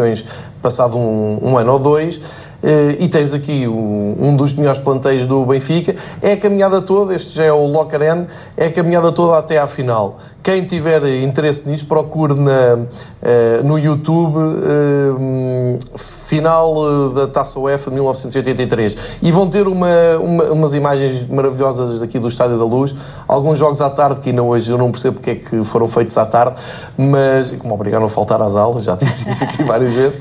passado 0.61 0.97
um, 0.97 1.39
um 1.41 1.57
ano 1.57 1.73
ou 1.73 1.79
dois. 1.79 2.19
Eh, 2.63 2.97
e 3.01 3.07
tens 3.07 3.33
aqui 3.33 3.67
um 3.67 4.35
dos 4.35 4.55
melhores 4.55 4.79
planteios 4.79 5.25
do 5.25 5.45
Benfica. 5.45 5.95
É 6.21 6.33
a 6.33 6.37
caminhada 6.37 6.81
toda, 6.81 7.13
este 7.15 7.35
já 7.35 7.43
é 7.43 7.51
o 7.51 7.67
Lokeren, 7.67 8.25
é 8.55 8.65
a 8.65 8.71
caminhada 8.71 9.11
toda 9.11 9.37
até 9.37 9.59
à 9.59 9.67
final. 9.67 10.17
Quem 10.43 10.63
tiver 10.63 11.05
interesse 11.21 11.67
nisto, 11.67 11.87
procure 11.87 12.33
na, 12.33 12.79
eh, 13.21 13.59
no 13.63 13.77
YouTube 13.77 14.37
eh, 14.37 15.79
final 15.97 17.09
da 17.09 17.27
Taça 17.27 17.59
UEFA 17.59 17.89
de 17.89 17.95
1983 17.95 18.95
e 19.21 19.31
vão 19.31 19.49
ter 19.49 19.67
uma, 19.67 20.17
uma, 20.21 20.43
umas 20.45 20.73
imagens 20.73 21.27
maravilhosas 21.27 21.99
daqui 21.99 22.17
do 22.17 22.27
Estádio 22.27 22.57
da 22.57 22.63
Luz. 22.63 22.95
Alguns 23.27 23.59
jogos 23.59 23.81
à 23.81 23.89
tarde, 23.89 24.21
que 24.21 24.29
ainda 24.29 24.41
hoje 24.41 24.71
eu 24.71 24.77
não 24.77 24.91
percebo 24.91 25.15
porque 25.15 25.31
é 25.31 25.35
que 25.35 25.63
foram 25.63 25.87
feitos 25.87 26.17
à 26.17 26.25
tarde, 26.25 26.55
mas 26.97 27.51
como 27.51 27.73
obrigaram 27.73 28.05
a 28.05 28.09
faltar 28.09 28.41
às 28.41 28.55
aulas, 28.55 28.83
já 28.83 28.95
disse 28.97 29.29
isso 29.29 29.43
aqui 29.43 29.63
várias 29.63 29.93
vezes, 29.93 30.19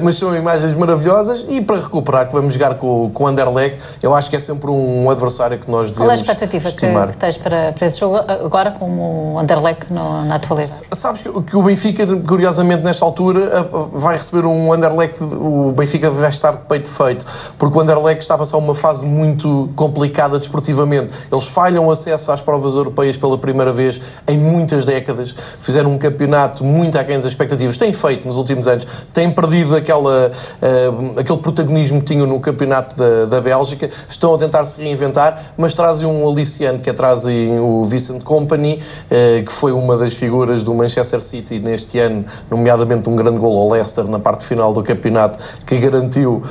mas 0.00 0.16
são 0.16 0.34
imagens 0.34 0.74
maravilhosas 0.74 1.44
e 1.48 1.60
para 1.60 1.80
recuperar, 1.80 2.28
que 2.28 2.32
vamos 2.32 2.54
jogar 2.54 2.76
com, 2.76 3.10
com 3.12 3.24
o 3.24 3.26
Anderlecht, 3.26 3.78
eu 4.02 4.14
acho 4.14 4.30
que 4.30 4.36
é 4.36 4.40
sempre 4.40 4.70
um 4.70 5.10
adversário 5.10 5.58
que 5.58 5.70
nós 5.70 5.90
devemos 5.90 5.98
Qual 5.98 6.10
é 6.10 6.12
a 6.12 6.14
expectativa 6.14 6.68
estimar. 6.68 7.06
Que, 7.08 7.12
que 7.12 7.18
tens 7.18 7.36
para, 7.36 7.72
para 7.72 7.86
esse 7.86 8.00
jogo 8.00 8.16
agora 8.16 8.70
como 8.70 9.38
Anderlecht 9.40 9.90
no, 9.90 10.24
na 10.24 10.36
atualidade? 10.36 10.84
Sabes 10.92 11.22
que, 11.22 11.42
que, 11.42 11.56
o 11.56 11.62
Benfica, 11.62 12.06
curiosamente, 12.26 12.82
nesta 12.82 13.04
altura, 13.04 13.68
vai 13.92 14.16
receber 14.16 14.46
um 14.46 14.72
Anderlecht, 14.72 15.22
o 15.22 15.72
Benfica 15.76 16.10
vai 16.10 16.28
estar 16.28 16.52
de 16.52 16.58
peito 16.68 16.88
feito, 16.88 17.24
porque 17.58 17.76
o 17.76 17.80
Anderlecht 17.80 18.20
está 18.22 18.34
a 18.34 18.38
passar 18.38 18.58
uma 18.58 18.74
fase 18.74 19.04
muito 19.04 19.70
complicada 19.74 20.38
desportivamente. 20.38 21.14
Eles 21.30 21.48
falham 21.48 21.90
acesso 21.90 22.32
às 22.32 22.40
provas 22.40 22.74
europeias 22.74 23.16
pela 23.16 23.38
primeira 23.38 23.72
vez 23.72 24.00
em 24.28 24.38
muitas 24.38 24.84
décadas, 24.84 25.34
fizeram 25.58 25.92
um 25.92 25.98
campeonato 25.98 26.64
muito 26.64 26.98
aquém 26.98 27.18
das 27.18 27.32
expectativas, 27.32 27.76
têm 27.76 27.92
feito 27.92 28.26
nos 28.26 28.36
últimos 28.36 28.66
anos, 28.66 28.86
têm 29.12 29.30
perdido 29.30 29.76
aquela, 29.76 30.30
uh, 30.30 31.20
aquele 31.20 31.38
protagonismo 31.38 32.00
que 32.00 32.06
tinham 32.06 32.26
no 32.26 32.40
campeonato 32.40 32.96
da, 32.96 33.24
da 33.26 33.40
Bélgica, 33.40 33.88
estão 34.08 34.34
a 34.34 34.38
tentar 34.38 34.64
se 34.64 34.80
reinventar, 34.82 35.52
mas 35.56 35.72
trazem 35.74 36.06
um 36.06 36.28
aliciante 36.28 36.82
que 36.82 36.90
é 36.90 36.92
trazem 36.92 37.58
o 37.58 37.84
Vincent 37.84 38.22
Company, 38.22 38.82
eh, 39.10 39.29
que 39.44 39.52
foi 39.52 39.72
uma 39.72 39.96
das 39.96 40.14
figuras 40.14 40.62
do 40.62 40.74
Manchester 40.74 41.22
City 41.22 41.58
neste 41.58 41.98
ano, 41.98 42.24
nomeadamente 42.50 43.08
um 43.08 43.16
grande 43.16 43.38
gol 43.38 43.58
ao 43.58 43.70
Leicester 43.70 44.04
na 44.04 44.18
parte 44.18 44.44
final 44.44 44.72
do 44.72 44.82
campeonato, 44.82 45.38
que 45.66 45.78
garantiu 45.78 46.42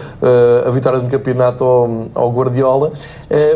a 0.65 0.69
vitória 0.71 0.99
do 0.99 1.09
campeonato 1.09 1.63
ao, 1.63 2.07
ao 2.15 2.31
Guardiola. 2.31 2.91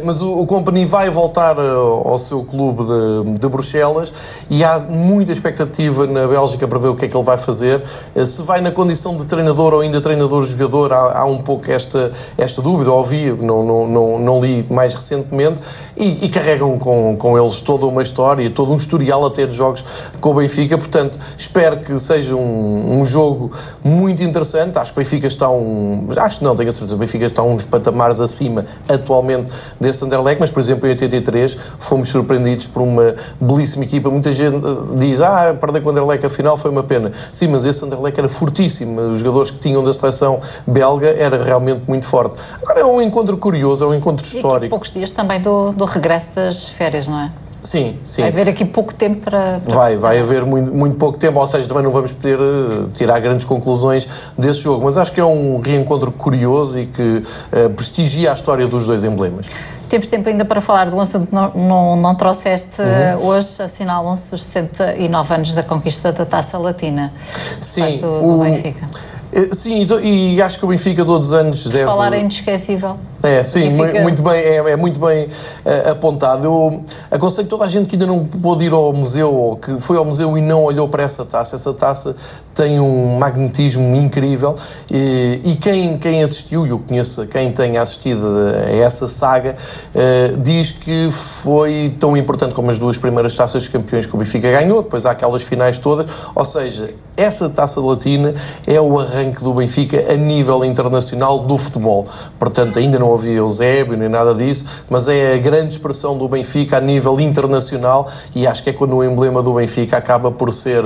Mas 0.04 0.22
o, 0.22 0.40
o 0.40 0.46
Company 0.46 0.86
vai 0.86 1.10
voltar 1.10 1.58
ao 1.60 2.18
seu 2.18 2.44
clube 2.44 2.84
de, 2.84 3.40
de 3.40 3.48
Bruxelas 3.48 4.14
e 4.50 4.64
há 4.64 4.80
muita 4.80 5.32
expectativa 5.32 6.06
na 6.08 6.28
Bélgica 6.28 6.68
para 6.68 6.80
ver 6.80 6.90
o 6.90 6.96
que 6.96 7.06
é 7.06 7.08
que 7.08 7.16
ele 7.16 7.24
vai 7.24 7.38
fazer. 7.38 7.84
Se 8.26 8.42
vai 8.42 8.62
na 8.62 8.72
condição 8.72 9.16
de 9.16 9.26
treinador 9.26 9.74
ou 9.74 9.82
ainda 9.82 10.02
treinador-jogador, 10.02 10.94
há, 10.94 11.20
há, 11.20 11.26
um 11.26 11.40
pouco 11.40 11.72
esta, 11.72 12.12
esta 12.38 12.62
dúvida, 12.62 12.92
ouvi, 12.92 13.32
não, 13.32 13.64
não, 13.64 13.88
não, 13.88 14.20
não 14.20 14.42
li 14.42 14.66
mais 14.70 14.94
recentemente, 14.94 15.60
e, 15.96 16.26
e, 16.26 16.30
carregam 16.30 16.78
com, 16.80 17.16
com 17.16 17.38
eles 17.38 17.60
toda 17.60 17.86
uma 17.86 18.02
história, 18.02 18.50
todo 18.50 18.72
um 18.72 18.76
historial 18.76 19.13
até 19.26 19.46
de 19.46 19.54
jogos 19.54 19.84
com 20.20 20.32
o 20.32 20.34
Benfica, 20.36 20.78
portanto, 20.78 21.20
espero 21.38 21.78
que 21.78 21.98
seja 21.98 22.36
um, 22.36 23.00
um 23.00 23.06
jogo 23.06 23.52
muito 23.84 24.24
interessante. 24.24 24.78
Acho 24.78 24.94
que 24.94 25.00
o 25.00 25.04
Benfica 25.04 25.28
está 25.28 25.50
um. 25.50 26.08
Acho 26.18 26.40
que 26.40 26.46
não, 26.46 26.56
tenho 26.56 26.70
a 26.70 26.72
certeza, 26.72 26.96
o 26.96 26.98
Benfica 26.98 27.26
está 27.26 27.44
uns 27.44 27.66
patamares 27.66 28.20
acima 28.20 28.66
atualmente 28.88 29.52
desse 29.80 30.04
Anderlecht, 30.04 30.40
mas, 30.40 30.52
por 30.52 30.60
exemplo, 30.60 30.88
em 30.88 30.92
83 30.92 31.58
fomos 31.80 32.10
surpreendidos 32.10 32.68
por 32.68 32.82
uma 32.82 33.16
belíssima 33.40 33.84
equipa. 33.84 34.10
Muita 34.10 34.32
gente 34.32 34.58
diz, 34.98 35.22
ah, 35.22 35.56
perder 35.60 35.82
com 35.82 35.90
o 35.90 35.92
Anderlecht 35.92 36.26
afinal 36.26 36.58
foi 36.58 36.72
uma 36.72 36.84
pena. 36.84 37.12
Sim, 37.32 37.48
mas 37.48 37.66
esse 37.66 37.84
Anderlecht 37.84 38.20
era 38.20 38.30
fortíssimo. 38.30 39.00
Os 39.14 39.20
jogadores 39.20 39.52
que 39.52 39.60
tinham 39.60 39.84
da 39.84 39.94
seleção 39.94 40.40
belga 40.66 41.10
era 41.10 41.44
realmente 41.44 41.82
muito 41.88 42.06
forte. 42.06 42.36
Agora 42.62 42.80
é 42.80 42.86
um 42.86 43.02
encontro 43.02 43.38
curioso, 43.38 43.84
é 43.84 43.88
um 43.88 43.94
encontro 43.94 44.26
histórico. 44.26 44.66
E 44.66 44.70
poucos 44.70 44.92
dias 44.92 45.12
também 45.12 45.42
do, 45.42 45.72
do 45.72 45.86
regresso 45.86 46.36
das 46.36 46.70
férias, 46.70 47.08
não 47.08 47.20
é? 47.20 47.32
Sim, 47.64 47.98
sim. 48.04 48.22
Vai 48.22 48.30
haver 48.30 48.50
aqui 48.50 48.66
pouco 48.66 48.94
tempo 48.94 49.22
para. 49.22 49.60
Vai, 49.66 49.96
vai 49.96 50.20
haver 50.20 50.46
muito, 50.46 50.74
muito 50.74 50.98
pouco 50.98 51.18
tempo, 51.18 51.40
ou 51.40 51.48
seja, 51.48 51.68
também 51.68 51.84
não 51.84 51.92
vamos 51.92 52.12
poder 52.12 52.40
uh, 52.40 52.90
tirar 52.94 53.20
grandes 53.20 53.46
conclusões 53.46 54.08
desse 54.38 54.60
jogo, 54.60 54.84
mas 54.84 54.98
acho 54.98 55.12
que 55.12 55.22
é 55.22 55.26
um 55.26 55.62
reencontro 55.62 56.12
curioso 56.12 56.80
e 56.80 56.86
que 56.88 57.02
uh, 57.02 57.70
prestigia 57.74 58.32
a 58.32 58.34
história 58.34 58.68
dos 58.68 58.86
dois 58.86 59.04
emblemas. 59.06 59.48
Temos 59.88 60.08
tempo 60.10 60.28
ainda 60.28 60.44
para 60.44 60.60
falar 60.60 60.90
do 60.90 61.00
assunto 61.00 61.28
que 61.28 61.36
não, 61.36 61.52
não, 61.54 61.96
não 61.96 62.16
trouxeste 62.16 62.82
uhum. 62.82 63.28
hoje, 63.28 63.62
assinalam-se 63.62 64.34
os 64.34 64.44
69 64.44 65.34
anos 65.34 65.54
da 65.54 65.62
conquista 65.62 66.12
da 66.12 66.26
Taça 66.26 66.58
Latina. 66.58 67.14
Sim, 67.62 68.00
do, 68.00 68.20
do 68.20 68.40
o... 68.40 68.44
Benfica. 68.44 68.88
Eh, 69.34 69.50
sim, 69.52 69.88
e 70.04 70.40
acho 70.42 70.60
que 70.60 70.66
o 70.66 70.68
Benfica 70.68 71.04
todos 71.04 71.28
os 71.28 71.34
anos 71.34 71.66
deve. 71.66 71.86
Falar 71.86 72.14
é 72.14 72.20
inesquecível. 72.20 72.98
É, 73.24 73.42
sim, 73.42 73.70
muito 74.02 74.22
bem, 74.22 74.36
é, 74.36 74.58
é 74.58 74.76
muito 74.76 75.00
bem 75.00 75.26
uh, 75.26 75.92
apontado. 75.92 76.46
Eu 76.46 76.84
aconselho 77.10 77.48
toda 77.48 77.64
a 77.64 77.70
gente 77.70 77.88
que 77.88 77.96
ainda 77.96 78.06
não 78.06 78.26
pôde 78.26 78.66
ir 78.66 78.74
ao 78.74 78.92
museu 78.92 79.34
ou 79.34 79.56
que 79.56 79.78
foi 79.78 79.96
ao 79.96 80.04
museu 80.04 80.38
e 80.38 80.42
não 80.42 80.66
olhou 80.66 80.90
para 80.90 81.04
essa 81.04 81.24
taça. 81.24 81.56
Essa 81.56 81.74
taça 81.74 82.18
tem 82.54 82.82
um 82.82 83.18
magnetismo 83.18 83.96
incrível 83.96 84.56
e, 84.92 85.40
e 85.42 85.56
quem, 85.56 85.98
quem 85.98 86.22
assistiu, 86.22 86.68
e 86.68 86.72
eu 86.72 86.80
conheço 86.80 87.26
quem 87.28 87.50
tenha 87.50 87.82
assistido 87.82 88.28
a 88.68 88.72
essa 88.76 89.08
saga, 89.08 89.56
uh, 89.96 90.38
diz 90.42 90.74
que 90.74 91.08
foi 91.10 91.96
tão 91.98 92.18
importante 92.18 92.54
como 92.54 92.70
as 92.70 92.78
duas 92.78 92.98
primeiras 92.98 93.34
taças 93.34 93.64
de 93.64 93.70
campeões 93.70 94.06
que 94.06 94.14
o 94.14 94.18
Benfica 94.18 94.52
ganhou, 94.52 94.84
depois 94.84 95.06
há 95.06 95.12
aquelas 95.12 95.44
finais 95.44 95.78
todas. 95.78 96.12
Ou 96.36 96.44
seja, 96.44 96.90
essa 97.16 97.50
taça 97.50 97.80
latina 97.80 98.34
é 98.68 98.82
o 98.82 99.00
arranque 99.24 99.44
do 99.44 99.54
Benfica 99.54 100.12
a 100.12 100.16
nível 100.16 100.64
internacional 100.66 101.40
do 101.40 101.58
futebol. 101.58 102.08
Portanto, 102.38 102.78
ainda 102.78 103.00
não 103.00 103.14
havia 103.14 103.38
Eusébio 103.38 103.98
nem 103.98 104.10
nada 104.10 104.34
disso, 104.34 104.84
mas 104.90 105.08
é 105.08 105.34
a 105.34 105.38
grande 105.38 105.74
expressão 105.74 106.18
do 106.18 106.28
Benfica 106.28 106.78
a 106.78 106.82
nível 106.82 107.20
internacional 107.20 108.10
e 108.36 108.46
acho 108.46 108.64
que 108.64 108.70
é 108.70 108.74
quando 108.74 108.96
o 108.96 109.04
emblema 109.04 109.42
do 109.42 109.54
Benfica 109.54 109.98
acaba 109.98 110.32
por 110.32 110.52
ser 110.52 110.84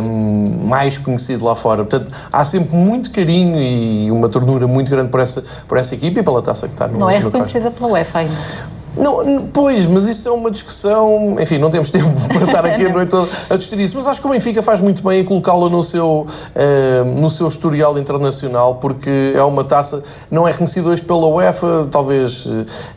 um, 0.00 0.66
mais 0.66 0.98
conhecido 0.98 1.44
lá 1.44 1.54
fora. 1.54 1.84
Portanto, 1.84 2.14
há 2.32 2.44
sempre 2.44 2.76
muito 2.76 3.10
carinho 3.10 3.60
e 3.60 4.10
uma 4.10 4.28
ternura 4.28 4.66
muito 4.66 4.90
grande 4.90 5.10
por 5.10 5.20
essa, 5.20 5.44
por 5.68 5.78
essa 5.78 5.94
equipe 5.94 6.20
e 6.20 6.22
pela 6.22 6.42
taça 6.42 6.66
que 6.66 6.74
está 6.74 6.88
no 6.88 6.98
Não 6.98 7.10
é 7.10 7.18
reconhecida 7.18 7.70
pela 7.70 7.90
UEFA 7.90 8.20
ainda. 8.20 8.73
Não, 8.96 9.48
pois, 9.52 9.86
mas 9.86 10.06
isso 10.06 10.28
é 10.28 10.32
uma 10.32 10.50
discussão. 10.50 11.36
Enfim, 11.40 11.58
não 11.58 11.70
temos 11.70 11.90
tempo 11.90 12.08
para 12.28 12.44
estar 12.44 12.66
aqui 12.66 12.86
a 12.86 12.88
noite 12.88 13.14
a 13.50 13.56
discutir 13.56 13.82
isso. 13.82 13.96
Mas 13.96 14.06
acho 14.06 14.20
que 14.20 14.26
o 14.26 14.30
Benfica 14.30 14.62
faz 14.62 14.80
muito 14.80 15.02
bem 15.02 15.20
em 15.20 15.24
colocá-la 15.24 15.68
no, 15.68 15.82
seu, 15.82 16.26
uh, 16.26 17.04
no 17.20 17.28
seu 17.28 17.48
historial 17.48 17.98
internacional, 17.98 18.76
porque 18.76 19.32
é 19.34 19.42
uma 19.42 19.64
taça. 19.64 20.02
Não 20.30 20.46
é 20.46 20.52
reconhecida 20.52 20.88
hoje 20.88 21.02
pela 21.02 21.26
UEFA, 21.26 21.88
talvez, 21.90 22.48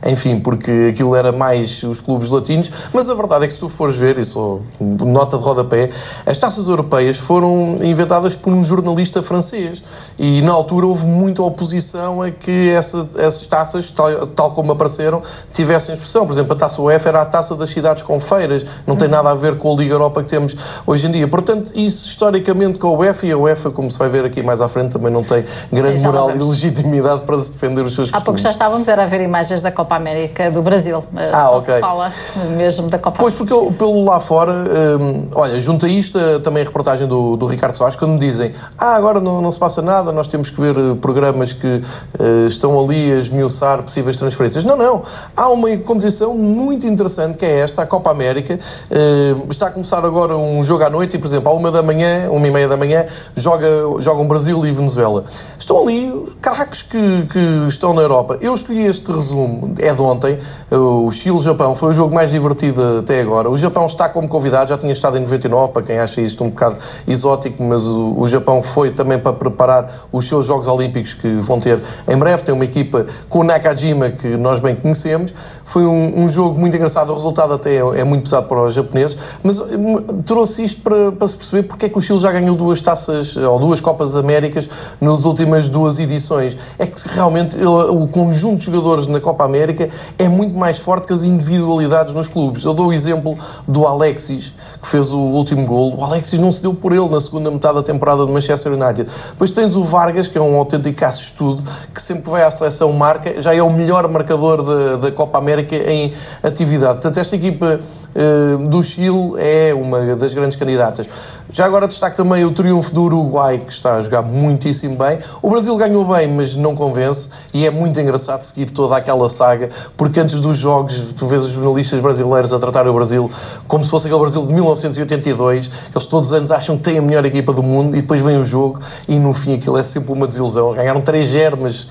eh, 0.04 0.12
enfim, 0.12 0.40
porque 0.40 0.92
aquilo 0.94 1.16
era 1.16 1.32
mais 1.32 1.84
os 1.84 2.00
clubes 2.00 2.30
latinos. 2.30 2.72
Mas 2.94 3.10
a 3.10 3.14
verdade 3.14 3.46
é 3.46 3.48
que 3.48 3.54
se 3.54 3.60
tu 3.60 3.70
fores 3.70 3.98
ver, 3.98 4.18
isso 4.18 4.62
nota 4.80 5.38
de 5.38 5.44
rodapé, 5.44 5.90
as 6.26 6.38
taças 6.38 6.68
europeias 6.68 7.18
foram 7.18 7.76
inventadas 7.82 8.36
por 8.36 8.54
um 8.54 8.64
jornalista 8.64 9.22
francês. 9.22 9.84
E 10.18 10.42
na 10.42 10.52
altura 10.52 10.86
houve 10.86 11.06
muita 11.06 11.42
oposição 11.42 12.22
a 12.22 12.30
que 12.32 12.70
essa, 12.70 13.08
essas 13.18 13.46
taças, 13.48 13.90
tal, 13.92 14.28
tal 14.28 14.52
como 14.52 14.72
apareceram, 14.72 15.22
tivessem 15.54 15.87
essa 15.92 16.02
expressão. 16.02 16.26
Por 16.26 16.34
exemplo, 16.34 16.54
a 16.54 16.56
taça 16.56 16.82
UEFA 16.82 17.10
era 17.10 17.22
a 17.22 17.26
taça 17.26 17.56
das 17.56 17.70
cidades 17.70 18.04
com 18.04 18.20
feiras, 18.20 18.66
não 18.86 18.96
tem 18.96 19.08
nada 19.08 19.30
a 19.30 19.34
ver 19.34 19.58
com 19.58 19.74
a 19.74 19.78
Liga 19.78 19.94
Europa 19.94 20.24
que 20.24 20.30
temos 20.30 20.56
hoje 20.86 21.08
em 21.08 21.12
dia. 21.12 21.28
Portanto, 21.28 21.72
isso 21.76 22.08
historicamente 22.08 22.80
com 22.80 22.88
a 22.88 22.92
UEFA, 22.92 23.28
e 23.28 23.32
a 23.32 23.38
UEFA, 23.38 23.72
como 23.72 23.90
se 23.90 23.98
vai 23.98 24.10
ver 24.10 24.26
aqui 24.26 24.42
mais 24.42 24.62
à 24.62 24.68
frente, 24.68 24.92
também 24.92 25.12
não 25.12 25.24
tem 25.24 25.46
grande 25.72 26.00
Sim, 26.00 26.08
moral 26.08 26.32
e 26.32 26.40
legitimidade 26.40 27.22
para 27.22 27.40
se 27.40 27.52
defender 27.52 27.82
os 27.82 27.96
seus 27.96 28.14
Há 28.14 28.22
pouco 28.22 28.40
já 28.40 28.50
estávamos 28.50 28.88
era 28.88 29.04
a 29.04 29.06
ver 29.06 29.22
imagens 29.22 29.62
da 29.62 29.72
Copa 29.72 29.96
América 29.96 30.52
do 30.52 30.62
Brasil. 30.62 31.04
Ah, 31.16 31.46
Só 31.46 31.58
ok. 31.58 31.74
se 31.74 31.80
fala 31.80 32.12
mesmo 32.56 32.90
da 32.90 33.00
Copa 33.00 33.18
Pois, 33.20 33.34
porque 33.34 33.54
eu, 33.54 33.74
pelo 33.78 34.04
lá 34.06 34.20
fora, 34.20 34.52
hum, 34.52 35.28
olha, 35.34 35.60
junto 35.60 35.86
a 35.86 35.90
isto 35.90 36.20
também 36.42 36.64
a 36.64 36.66
reportagem 36.66 37.08
do, 37.08 37.36
do 37.36 37.46
Ricardo 37.46 37.76
Soares, 37.76 37.96
quando 37.96 38.12
me 38.12 38.20
dizem 38.20 38.54
ah, 38.78 38.96
agora 38.96 39.20
não, 39.20 39.42
não 39.42 39.52
se 39.52 39.60
passa 39.60 39.82
nada, 39.82 40.12
nós 40.12 40.28
temos 40.28 40.50
que 40.50 40.60
ver 40.60 40.76
eh, 40.78 40.96
programas 41.02 41.54
que 41.54 41.68
uh, 41.68 42.48
estão 42.48 42.80
ali 42.80 43.12
a 43.14 43.18
esmiuçar 43.18 43.82
possíveis 43.82 44.18
transferências. 44.18 44.64
Não, 44.64 44.78
não. 44.78 45.02
Há 45.36 45.50
uma 45.50 45.72
competição 45.80 46.36
muito 46.38 46.86
interessante 46.88 47.38
que 47.38 47.46
é 47.46 47.60
esta, 47.60 47.84
a 47.84 47.86
Copa 47.86 48.12
América. 48.12 48.60
Uh, 48.90 49.50
está 49.50 49.68
a 49.68 49.72
começar 49.72 50.04
agora 50.04 50.38
um 50.38 50.64
jogo 50.64 50.84
à 50.84 50.90
noite 50.90 51.16
e, 51.16 51.20
por 51.20 51.28
exemplo, 51.28 51.50
à 51.50 51.54
uma 51.54 51.72
da 51.72 51.82
manhã, 51.82 52.30
uma 52.30 52.48
e 52.48 52.52
meia 52.52 52.68
da 52.68 52.78
manhã, 52.78 53.06
joga, 53.36 53.68
jogam 54.00 54.28
Brasil 54.28 54.66
e 54.66 54.72
Venezuela. 54.72 55.24
Estão 55.58 55.82
ali 55.82 56.12
craques 56.42 56.84
que, 56.84 57.28
que 57.32 57.66
estão 57.68 57.94
na 57.94 58.02
Europa. 58.02 58.38
Eu 58.42 58.54
escolhi 58.54 58.86
este 58.86 59.12
resumo, 59.12 59.74
é 59.80 59.94
de 59.94 60.02
ontem, 60.02 60.40
o 60.72 61.12
Chile-Japão, 61.12 61.76
foi 61.76 61.90
o 61.90 61.94
jogo 61.94 62.14
mais 62.14 62.32
divertido 62.32 63.00
até 63.00 63.22
agora. 63.22 63.50
O 63.50 63.58
Japão 63.58 63.86
está 63.86 64.10
como 64.10 64.28
convidado, 64.28 64.70
já 64.70 64.78
tinha 64.78 64.94
estado 64.94 65.18
em 65.18 65.22
99, 65.22 65.74
para 65.74 65.82
quem 65.84 66.00
acha 66.00 66.22
isto 66.22 66.44
um 66.44 66.50
bocado 66.50 66.78
exótico, 67.08 67.64
mas 67.64 67.86
o, 67.86 68.20
o 68.20 68.28
Japão 68.28 68.62
foi 68.62 68.92
também 68.92 69.20
para 69.20 69.34
preparar 69.34 70.08
os 70.12 70.28
seus 70.28 70.46
Jogos 70.46 70.68
Olímpicos 70.68 71.14
que 71.14 71.28
vão 71.36 71.60
ter 71.60 71.82
em 72.08 72.18
breve. 72.18 72.44
Tem 72.44 72.54
uma 72.54 72.66
equipa 72.66 73.06
com 73.30 73.40
o 73.40 73.44
Nakajima, 73.44 74.10
que 74.10 74.38
nós 74.38 74.60
bem 74.60 74.76
conhecemos. 74.76 75.34
Foi 75.68 75.86
um, 75.86 76.24
um, 76.24 76.30
jogo 76.30 76.58
muito 76.58 76.78
engraçado, 76.78 77.10
o 77.10 77.14
resultado 77.14 77.52
até 77.52 77.76
é, 77.76 78.00
é, 78.00 78.04
muito 78.06 78.24
pesado 78.24 78.48
para 78.48 78.62
os 78.62 78.74
japoneses, 78.74 79.18
mas 79.44 79.60
hum, 79.60 80.22
trouxe 80.26 80.64
isto 80.64 80.82
para, 80.82 81.12
para, 81.12 81.28
se 81.28 81.36
perceber 81.36 81.64
porque 81.64 81.88
é 81.88 81.90
que 81.90 81.98
o 81.98 82.00
Chile 82.02 82.20
já 82.20 82.32
ganhou 82.32 82.56
duas 82.56 82.80
taças, 82.80 83.36
ou 83.36 83.60
duas 83.60 83.82
Copas 83.82 84.16
Américas 84.16 84.70
nas 85.02 85.26
últimas 85.26 85.68
duas 85.68 86.00
edições. 86.00 86.56
É 86.80 86.88
que 86.88 86.98
realmente 87.10 87.58
o 87.62 88.08
conjunto 88.08 88.60
de 88.60 88.66
jogadores 88.68 89.08
na 89.08 89.20
Copa 89.20 89.44
América 89.44 89.90
é 90.18 90.30
muito 90.30 90.58
mais 90.58 90.80
forte 90.80 91.06
que 91.06 91.12
as 91.12 91.24
individualidades 91.24 92.14
nos 92.14 92.30
clubes. 92.30 92.64
Eu 92.64 92.74
dou 92.74 92.88
o 92.88 92.94
exemplo 92.94 93.38
do 93.68 93.86
Alexis, 93.86 94.54
que 94.82 94.88
fez 94.88 95.12
o 95.12 95.20
último 95.20 95.66
gol. 95.66 95.98
O 95.98 96.04
Alexis 96.06 96.40
não 96.40 96.50
se 96.50 96.62
deu 96.62 96.74
por 96.74 96.94
ele 96.94 97.10
na 97.10 97.20
segunda 97.20 97.52
metade 97.52 97.76
da 97.76 97.84
temporada 97.84 98.26
do 98.26 98.32
Manchester 98.32 98.72
United. 98.72 99.12
Depois 99.32 99.52
tens 99.52 99.76
o 99.76 99.84
Vargas, 99.84 100.30
que 100.30 100.38
é 100.38 100.42
um 100.42 100.56
autêntico 100.56 100.98
caso-estudo, 100.98 101.62
que 101.94 102.02
sempre 102.02 102.32
vai 102.32 102.44
à 102.44 102.50
seleção 102.50 102.94
marca, 102.94 103.42
já 103.42 103.54
é 103.54 103.62
o 103.62 103.70
melhor 103.70 104.08
marcador 104.08 104.98
da 104.98 105.12
Copa 105.12 105.38
América 105.38 105.57
América 105.58 105.76
em 105.76 106.14
atividade. 106.44 106.94
Portanto, 106.94 107.18
esta 107.18 107.36
equipa 107.36 107.80
uh, 107.80 108.68
do 108.68 108.84
Chile 108.84 109.34
é 109.38 109.74
uma 109.74 110.16
das 110.16 110.34
grandes 110.34 110.58
candidatas. 110.58 111.08
Já 111.50 111.66
agora 111.66 111.88
destaco 111.88 112.18
também 112.18 112.44
o 112.44 112.52
triunfo 112.52 112.94
do 112.94 113.04
Uruguai, 113.04 113.60
que 113.60 113.72
está 113.72 113.96
a 113.96 114.02
jogar 114.02 114.22
muitíssimo 114.22 114.98
bem. 114.98 115.20
O 115.42 115.50
Brasil 115.50 115.76
ganhou 115.78 116.04
bem, 116.04 116.28
mas 116.28 116.58
não 116.58 116.76
convence, 116.76 117.30
e 117.54 117.66
é 117.66 117.72
muito 117.72 117.98
engraçado 117.98 118.42
seguir 118.42 118.66
toda 118.66 118.98
aquela 118.98 119.30
saga, 119.30 119.70
porque 119.96 120.20
antes 120.20 120.42
dos 120.42 120.58
jogos, 120.58 121.14
tu 121.14 121.26
vês 121.26 121.46
os 121.46 121.52
jornalistas 121.52 122.02
brasileiros 122.02 122.52
a 122.52 122.60
tratar 122.60 122.86
o 122.86 122.94
Brasil 122.94 123.32
como 123.66 123.82
se 123.82 123.90
fosse 123.90 124.08
aquele 124.08 124.20
Brasil 124.20 124.46
de 124.46 124.54
1982, 124.54 125.72
eles 125.96 126.06
todos 126.06 126.28
os 126.28 126.34
anos 126.34 126.52
acham 126.52 126.76
que 126.76 126.84
têm 126.84 126.98
a 126.98 127.02
melhor 127.02 127.26
equipa 127.26 127.54
do 127.54 127.64
mundo, 127.64 127.96
e 127.96 128.02
depois 128.02 128.22
vem 128.22 128.38
o 128.38 128.44
jogo, 128.44 128.82
e 129.08 129.18
no 129.18 129.34
fim 129.34 129.54
aquilo 129.54 129.78
é 129.78 129.84
sempre 129.84 130.12
uma 130.12 130.28
desilusão. 130.28 130.74
Ganharam 130.74 131.02
3-0, 131.02 131.58
mas 131.62 131.88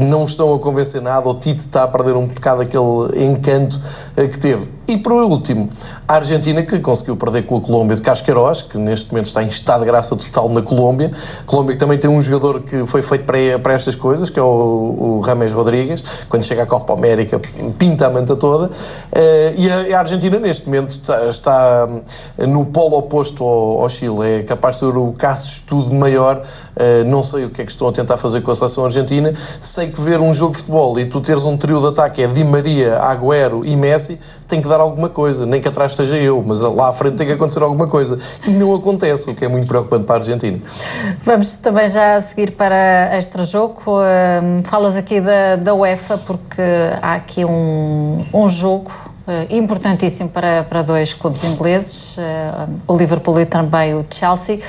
não 0.00 0.24
estão 0.24 0.52
a 0.52 0.58
convencer 0.58 1.00
nada, 1.00 1.28
o 1.28 1.34
Tite 1.34 1.60
está 1.60 1.84
a 1.84 1.88
perder 1.88 2.16
um 2.16 2.26
bocado 2.26 2.62
aquele 2.62 3.24
encanto 3.24 3.80
eh, 4.16 4.26
que 4.26 4.38
teve. 4.38 4.75
E 4.88 4.96
por 4.96 5.12
último, 5.12 5.68
a 6.06 6.14
Argentina 6.14 6.62
que 6.62 6.78
conseguiu 6.78 7.16
perder 7.16 7.44
com 7.44 7.56
a 7.56 7.60
Colômbia 7.60 7.96
de 7.96 8.02
Casqueiros, 8.02 8.62
que 8.62 8.78
neste 8.78 9.10
momento 9.10 9.26
está 9.26 9.42
em 9.42 9.48
estado 9.48 9.80
de 9.80 9.86
graça 9.86 10.14
total 10.14 10.48
na 10.48 10.62
Colômbia. 10.62 11.10
A 11.40 11.42
Colômbia 11.42 11.74
que 11.74 11.80
também 11.80 11.98
tem 11.98 12.08
um 12.08 12.20
jogador 12.20 12.62
que 12.62 12.86
foi 12.86 13.02
feito 13.02 13.24
para, 13.24 13.58
para 13.58 13.72
estas 13.72 13.96
coisas, 13.96 14.30
que 14.30 14.38
é 14.38 14.42
o, 14.42 14.46
o 14.46 15.20
Rames 15.20 15.50
Rodrigues. 15.50 16.04
Quando 16.28 16.44
chega 16.44 16.62
à 16.62 16.66
Copa 16.66 16.92
América, 16.92 17.40
pinta 17.76 18.06
a 18.06 18.10
manta 18.10 18.36
toda. 18.36 18.66
Uh, 18.66 18.70
e 19.56 19.92
a, 19.92 19.98
Argentina 19.98 20.38
neste 20.38 20.66
momento 20.66 20.90
está, 20.90 21.28
está 21.28 21.88
no 22.46 22.66
polo 22.66 22.96
oposto 22.96 23.42
ao, 23.42 23.82
ao, 23.82 23.88
Chile. 23.88 24.40
É 24.40 24.42
capaz 24.44 24.76
de 24.76 24.80
ser 24.80 24.96
o 24.96 25.12
caso 25.12 25.42
de 25.42 25.52
estudo 25.52 25.92
maior. 25.92 26.42
Uh, 26.76 27.08
não 27.08 27.22
sei 27.22 27.46
o 27.46 27.50
que 27.50 27.62
é 27.62 27.64
que 27.64 27.70
estão 27.70 27.88
a 27.88 27.92
tentar 27.92 28.18
fazer 28.18 28.42
com 28.42 28.50
a 28.50 28.54
seleção 28.54 28.84
argentina. 28.84 29.32
Sei 29.60 29.88
que 29.88 29.98
ver 30.00 30.20
um 30.20 30.34
jogo 30.34 30.52
de 30.52 30.58
futebol 30.58 30.98
e 31.00 31.06
tu 31.06 31.20
teres 31.22 31.46
um 31.46 31.56
trio 31.56 31.80
de 31.80 31.86
ataque 31.86 32.22
é 32.22 32.26
Di 32.26 32.44
Maria, 32.44 32.98
Agüero 32.98 33.64
e 33.64 33.74
Messi, 33.74 34.20
tem 34.46 34.60
que 34.60 34.68
dar 34.68 34.80
alguma 34.80 35.08
coisa. 35.08 35.46
Nem 35.46 35.60
que 35.60 35.68
atrás 35.68 35.92
esteja 35.92 36.16
eu, 36.16 36.42
mas 36.44 36.60
lá 36.60 36.88
à 36.88 36.92
frente 36.92 37.16
tem 37.16 37.26
que 37.26 37.32
acontecer 37.32 37.62
alguma 37.62 37.86
coisa. 37.86 38.18
E 38.46 38.50
não 38.50 38.74
acontece, 38.74 39.30
o 39.30 39.34
que 39.34 39.44
é 39.44 39.48
muito 39.48 39.66
preocupante 39.66 40.04
para 40.04 40.16
a 40.16 40.18
Argentina. 40.18 40.58
Vamos 41.24 41.56
também 41.58 41.88
já 41.88 42.20
seguir 42.20 42.52
para 42.52 43.16
extra 43.16 43.42
jogo. 43.42 43.80
Uh, 43.86 44.62
falas 44.64 44.96
aqui 44.96 45.20
da, 45.20 45.56
da 45.56 45.74
UEFA, 45.74 46.18
porque 46.18 46.62
há 47.00 47.14
aqui 47.14 47.44
um, 47.44 48.24
um 48.34 48.48
jogo 48.48 48.90
uh, 49.26 49.54
importantíssimo 49.54 50.28
para, 50.28 50.64
para 50.64 50.82
dois 50.82 51.14
clubes 51.14 51.44
ingleses, 51.44 52.16
uh, 52.16 52.70
o 52.86 52.96
Liverpool 52.96 53.40
e 53.40 53.46
também 53.46 53.94
o 53.94 54.04
Chelsea, 54.08 54.60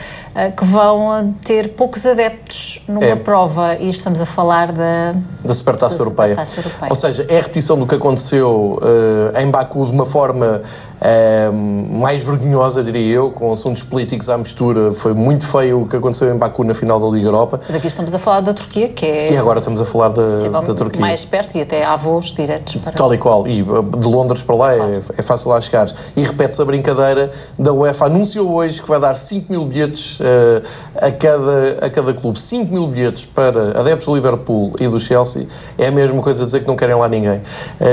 que 0.55 0.65
vão 0.65 1.33
ter 1.43 1.69
poucos 1.69 2.05
adeptos 2.05 2.83
numa 2.87 3.03
é. 3.03 3.15
prova, 3.15 3.75
e 3.75 3.89
estamos 3.89 4.21
a 4.21 4.25
falar 4.25 4.71
da, 4.71 5.15
da 5.43 5.53
Supertaça 5.53 5.97
Europeia. 5.99 6.35
Europeia. 6.35 6.89
Ou 6.89 6.95
seja, 6.95 7.25
é 7.29 7.39
a 7.39 7.41
repetição 7.41 7.77
do 7.77 7.87
que 7.87 7.95
aconteceu 7.95 8.79
em 9.39 9.49
Baku 9.49 9.85
de 9.85 9.91
uma 9.91 10.05
forma 10.05 10.61
mais 11.91 12.23
vergonhosa, 12.23 12.83
diria 12.83 13.15
eu, 13.15 13.31
com 13.31 13.51
assuntos 13.51 13.83
políticos 13.83 14.29
à 14.29 14.37
mistura. 14.37 14.91
Foi 14.91 15.13
muito 15.13 15.45
feio 15.45 15.81
o 15.81 15.87
que 15.87 15.95
aconteceu 15.95 16.33
em 16.33 16.37
Baku 16.37 16.63
na 16.63 16.73
final 16.73 16.99
da 16.99 17.07
Liga 17.07 17.27
Europa. 17.27 17.59
Mas 17.65 17.75
aqui 17.75 17.87
estamos 17.87 18.13
a 18.13 18.19
falar 18.19 18.41
da 18.41 18.53
Turquia, 18.53 18.89
que 18.89 19.05
é. 19.05 19.33
E 19.33 19.37
agora 19.37 19.59
estamos 19.59 19.81
a 19.81 19.85
falar 19.85 20.09
da, 20.09 20.49
da 20.49 20.73
Turquia. 20.73 20.99
Mais 20.99 21.23
perto 21.25 21.57
e 21.57 21.61
até 21.61 21.83
há 21.83 21.95
voos 21.95 22.33
diretos 22.33 22.75
para. 22.77 22.93
Tal 22.93 23.13
e 23.13 23.17
qual. 23.17 23.47
E 23.47 23.61
de 23.61 24.07
Londres 24.07 24.41
para 24.43 24.55
lá 24.55 24.75
é, 24.75 24.99
é 25.17 25.21
fácil 25.21 25.49
lá 25.49 25.61
chegar. 25.61 25.87
E 26.15 26.21
repete-se 26.21 26.61
a 26.61 26.65
brincadeira 26.65 27.31
da 27.57 27.71
UEFA. 27.71 28.05
Anunciou 28.05 28.51
hoje 28.53 28.81
que 28.81 28.89
vai 28.89 28.99
dar 28.99 29.15
5 29.15 29.51
mil 29.51 29.65
bilhetes 29.65 30.19
uh, 30.19 30.23
a, 30.95 31.11
cada, 31.11 31.85
a 31.85 31.89
cada 31.89 32.13
clube. 32.13 32.39
5 32.39 32.71
mil 32.71 32.87
bilhetes 32.87 33.25
para 33.25 33.79
adeptos 33.79 34.05
do 34.05 34.15
Liverpool 34.15 34.73
e 34.79 34.87
do 34.87 34.99
Chelsea. 34.99 35.47
É 35.77 35.87
a 35.87 35.91
mesma 35.91 36.21
coisa 36.21 36.45
dizer 36.45 36.61
que 36.61 36.67
não 36.67 36.75
querem 36.75 36.95
lá 36.95 37.07
ninguém. 37.07 37.37
Uh, 37.79 37.83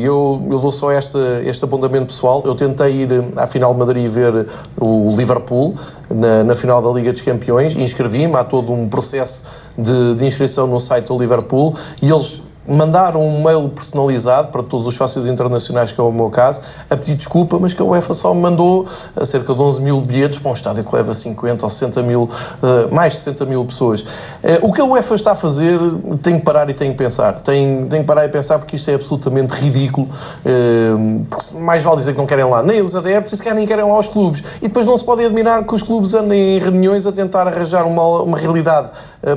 eu, 0.00 0.42
eu 0.50 0.58
dou 0.58 0.72
só 0.72 0.92
este, 0.92 1.18
este 1.44 1.64
apontamento 1.64 2.06
pessoal. 2.06 2.42
Eu 2.44 2.54
tentei 2.54 3.02
ir 3.02 3.08
à 3.36 3.46
final 3.46 3.72
de 3.72 3.78
Madrid 3.78 4.08
ver 4.08 4.46
o 4.80 5.14
Liverpool 5.16 5.74
na, 6.10 6.44
na 6.44 6.54
final 6.54 6.82
da 6.82 6.90
Liga 6.90 7.12
dos 7.12 7.22
Campeões. 7.22 7.74
Inscrevi-me. 7.76 8.34
Há 8.36 8.44
todo 8.44 8.72
um 8.72 8.88
processo 8.88 9.44
de, 9.76 10.14
de 10.14 10.26
inscrição 10.26 10.66
no 10.66 10.80
site 10.80 11.06
do 11.06 11.18
Liverpool 11.18 11.74
e 12.02 12.10
eles 12.10 12.42
mandaram 12.68 13.26
um 13.26 13.42
mail 13.42 13.68
personalizado 13.70 14.48
para 14.48 14.62
todos 14.62 14.86
os 14.86 14.94
sócios 14.94 15.26
internacionais, 15.26 15.90
que 15.90 16.00
é 16.00 16.04
o 16.04 16.12
meu 16.12 16.28
caso, 16.28 16.60
a 16.88 16.96
pedir 16.96 17.14
desculpa, 17.14 17.58
mas 17.58 17.72
que 17.72 17.80
a 17.80 17.84
UEFA 17.84 18.12
só 18.12 18.34
me 18.34 18.42
mandou 18.42 18.86
cerca 19.24 19.54
de 19.54 19.60
11 19.60 19.82
mil 19.82 20.00
bilhetes 20.00 20.38
para 20.38 20.50
um 20.50 20.54
estádio 20.54 20.84
que 20.84 20.94
leva 20.94 21.14
50 21.14 21.64
ou 21.64 21.70
60 21.70 22.02
mil, 22.02 22.28
eh, 22.62 22.88
mais 22.92 23.14
de 23.14 23.20
60 23.20 23.46
mil 23.46 23.64
pessoas. 23.64 24.04
Eh, 24.42 24.58
o 24.62 24.72
que 24.72 24.80
a 24.80 24.84
UEFA 24.84 25.14
está 25.14 25.32
a 25.32 25.34
fazer 25.34 25.78
tem 26.22 26.38
que 26.38 26.44
parar 26.44 26.68
e 26.68 26.74
tem 26.74 26.90
que 26.90 26.96
pensar. 26.96 27.40
Tem, 27.40 27.86
tem 27.86 28.00
que 28.00 28.06
parar 28.06 28.26
e 28.26 28.28
pensar 28.28 28.58
porque 28.58 28.76
isto 28.76 28.90
é 28.90 28.94
absolutamente 28.94 29.54
ridículo. 29.54 30.08
Eh, 30.44 30.94
mais 31.60 31.84
vale 31.84 31.96
dizer 31.96 32.12
que 32.12 32.18
não 32.18 32.26
querem 32.26 32.44
lá 32.44 32.62
nem 32.62 32.82
os 32.82 32.94
adeptos 32.94 33.32
e 33.32 33.36
se 33.36 33.54
nem 33.54 33.66
querem 33.66 33.84
lá 33.84 33.98
os 33.98 34.08
clubes. 34.08 34.42
E 34.60 34.68
depois 34.68 34.84
não 34.84 34.96
se 34.96 35.04
pode 35.04 35.24
admirar 35.24 35.64
que 35.64 35.74
os 35.74 35.82
clubes 35.82 36.12
andem 36.12 36.56
em 36.56 36.58
reuniões 36.58 37.06
a 37.06 37.12
tentar 37.12 37.46
arranjar 37.46 37.86
uma, 37.86 38.22
uma 38.22 38.36
realidade 38.36 38.90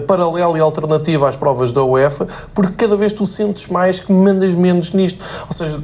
paralela 0.07 0.57
e 0.57 0.61
alternativa 0.61 1.27
às 1.27 1.35
provas 1.35 1.71
da 1.71 1.83
UEFA, 1.83 2.27
porque 2.53 2.73
cada 2.73 2.95
vez 2.95 3.13
tu 3.21 3.25
sentes 3.25 3.67
mais 3.67 3.99
que 3.99 4.11
mandas 4.11 4.55
menos 4.55 4.93
nisto. 4.93 5.23
Ou 5.47 5.53
seja, 5.53 5.79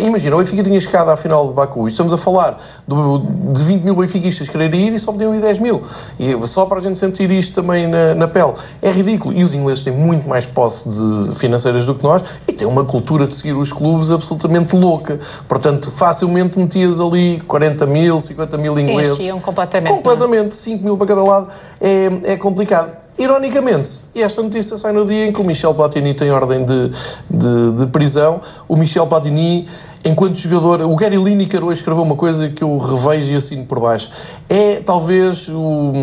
imagina, 0.00 0.34
o 0.34 0.38
Benfica 0.40 0.64
tinha 0.64 0.80
chegado 0.80 1.10
à 1.10 1.16
final 1.16 1.46
de 1.46 1.54
Baku. 1.54 1.86
Estamos 1.86 2.12
a 2.12 2.18
falar 2.18 2.60
do, 2.88 3.18
de 3.52 3.62
20 3.62 3.82
mil 3.84 3.94
benfiquistas 3.94 4.48
quererem 4.48 4.88
ir 4.88 4.94
e 4.94 4.98
só 4.98 5.12
podiam 5.12 5.32
ir 5.32 5.40
10 5.40 5.60
mil. 5.60 5.80
E 6.18 6.34
só 6.46 6.66
para 6.66 6.78
a 6.78 6.82
gente 6.82 6.98
sentir 6.98 7.30
isto 7.30 7.54
também 7.54 7.86
na, 7.86 8.16
na 8.16 8.26
pele. 8.26 8.52
É 8.82 8.90
ridículo. 8.90 9.32
E 9.32 9.44
os 9.44 9.54
ingleses 9.54 9.84
têm 9.84 9.92
muito 9.92 10.28
mais 10.28 10.44
posse 10.46 10.88
de 10.88 11.36
financeiras 11.36 11.86
do 11.86 11.94
que 11.94 12.02
nós 12.02 12.24
e 12.48 12.52
têm 12.52 12.66
uma 12.66 12.84
cultura 12.84 13.28
de 13.28 13.34
seguir 13.36 13.52
os 13.52 13.72
clubes 13.72 14.10
absolutamente 14.10 14.74
louca. 14.74 15.20
Portanto, 15.46 15.88
facilmente 15.88 16.58
metias 16.58 17.00
ali 17.00 17.40
40 17.46 17.86
mil, 17.86 18.18
50 18.18 18.58
mil 18.58 18.76
ingleses. 18.76 19.20
Enchiam 19.20 19.38
completamente. 19.38 19.92
É? 19.92 19.96
Completamente. 19.96 20.54
5 20.54 20.82
mil 20.82 20.96
para 20.96 21.06
cada 21.06 21.22
lado. 21.22 21.48
É, 21.80 22.32
é 22.32 22.36
complicado. 22.36 23.05
Ironicamente, 23.18 23.88
esta 24.14 24.42
notícia 24.42 24.76
sai 24.76 24.92
no 24.92 25.06
dia 25.06 25.26
em 25.26 25.32
que 25.32 25.40
o 25.40 25.44
Michel 25.44 25.74
Platini 25.74 26.12
tem 26.12 26.30
ordem 26.30 26.66
de, 26.66 26.90
de, 27.30 27.72
de 27.78 27.86
prisão, 27.86 28.42
o 28.68 28.76
Michel 28.76 29.06
Platini, 29.06 29.66
enquanto 30.04 30.36
jogador, 30.36 30.82
o 30.82 30.94
Gary 30.94 31.16
Lineker 31.16 31.64
hoje 31.64 31.80
escreveu 31.80 32.02
uma 32.02 32.14
coisa 32.14 32.50
que 32.50 32.62
eu 32.62 32.76
revejo 32.76 33.32
e 33.32 33.36
assino 33.36 33.64
por 33.64 33.80
baixo. 33.80 34.10
É 34.50 34.80
talvez 34.80 35.48
o, 35.48 35.94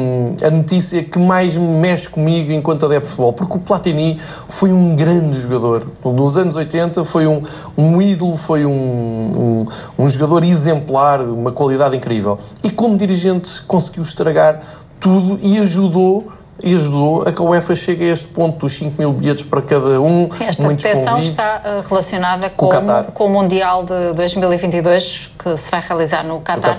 a 0.44 0.50
notícia 0.50 1.04
que 1.04 1.20
mais 1.20 1.56
mexe 1.56 2.10
comigo 2.10 2.52
enquanto 2.52 2.88
adepto 2.88 3.04
de 3.04 3.10
futebol, 3.10 3.34
porque 3.34 3.58
o 3.58 3.60
Platini 3.60 4.20
foi 4.50 4.74
um 4.74 4.96
grande 4.96 5.40
jogador. 5.40 5.86
Nos 6.04 6.36
anos 6.36 6.56
80 6.56 7.06
foi 7.06 7.28
um, 7.28 7.44
um 7.78 8.02
ídolo, 8.02 8.36
foi 8.36 8.66
um, 8.66 8.72
um, 8.72 9.68
um 10.00 10.10
jogador 10.10 10.44
exemplar, 10.44 11.22
uma 11.22 11.52
qualidade 11.52 11.96
incrível. 11.96 12.40
E 12.64 12.72
como 12.72 12.98
dirigente 12.98 13.62
conseguiu 13.68 14.02
estragar 14.02 14.62
tudo 15.00 15.40
e 15.44 15.60
ajudou 15.60 16.28
e 16.64 16.74
ajudou 16.74 17.24
a 17.24 17.32
que 17.32 17.42
a 17.42 17.46
UEFA 17.46 17.76
chegue 17.76 18.10
a 18.10 18.14
este 18.14 18.30
ponto 18.30 18.60
dos 18.60 18.74
5 18.74 18.96
mil 18.98 19.12
bilhetes 19.12 19.46
para 19.46 19.62
cada 19.62 20.02
um. 20.02 20.30
Sim, 20.32 20.46
esta 20.46 20.64
proteção 20.64 21.22
está 21.22 21.62
eh, 21.64 21.82
relacionada 21.88 22.50
com, 22.50 22.70
com, 22.70 22.78
o, 22.78 23.04
com 23.12 23.26
o 23.26 23.30
Mundial 23.30 23.84
de 23.84 24.14
2022 24.14 25.32
que 25.38 25.58
se 25.58 25.70
vai 25.70 25.82
realizar 25.82 26.24
no 26.24 26.42
Qatar, 26.42 26.78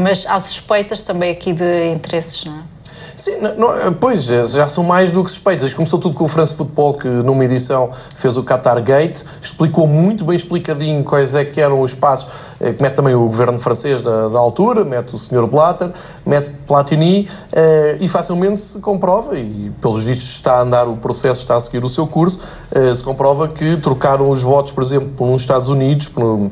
mas 0.00 0.26
há 0.26 0.38
suspeitas 0.38 1.02
também 1.02 1.32
aqui 1.32 1.52
de 1.52 1.92
interesses, 1.92 2.44
não 2.44 2.54
é? 2.54 2.73
Sim, 3.16 3.38
não, 3.56 3.92
pois, 3.94 4.28
é, 4.28 4.44
já 4.44 4.66
são 4.66 4.82
mais 4.82 5.12
do 5.12 5.22
que 5.22 5.30
suspeitas. 5.30 5.72
Começou 5.72 6.00
tudo 6.00 6.14
com 6.16 6.24
o 6.24 6.28
France 6.28 6.54
Football, 6.54 6.94
que 6.94 7.06
numa 7.06 7.44
edição 7.44 7.90
fez 8.14 8.36
o 8.36 8.42
Qatar 8.42 8.82
Gate, 8.82 9.22
explicou 9.40 9.86
muito 9.86 10.24
bem 10.24 10.34
explicadinho 10.34 11.04
quais 11.04 11.32
é 11.34 11.44
que 11.44 11.60
eram 11.60 11.80
os 11.80 11.94
passos, 11.94 12.54
eh, 12.60 12.72
que 12.72 12.82
mete 12.82 12.94
também 12.96 13.14
o 13.14 13.26
governo 13.26 13.58
francês 13.60 14.02
da, 14.02 14.28
da 14.28 14.38
altura, 14.38 14.84
mete 14.84 15.14
o 15.14 15.18
Sr. 15.18 15.46
Blatter, 15.46 15.90
mete 16.26 16.50
Platini, 16.66 17.28
eh, 17.52 17.98
e 18.00 18.08
facilmente 18.08 18.60
se 18.60 18.80
comprova, 18.80 19.38
e 19.38 19.70
pelos 19.80 20.04
vistos 20.04 20.30
está 20.30 20.54
a 20.54 20.62
andar 20.62 20.88
o 20.88 20.96
processo, 20.96 21.42
está 21.42 21.56
a 21.56 21.60
seguir 21.60 21.84
o 21.84 21.88
seu 21.88 22.08
curso, 22.08 22.40
eh, 22.72 22.92
se 22.92 23.02
comprova 23.04 23.46
que 23.46 23.76
trocaram 23.76 24.28
os 24.28 24.42
votos, 24.42 24.72
por 24.72 24.82
exemplo, 24.82 25.10
por 25.16 25.34
Estados 25.36 25.68
Unidos, 25.68 26.08
por 26.08 26.24
um 26.24 26.50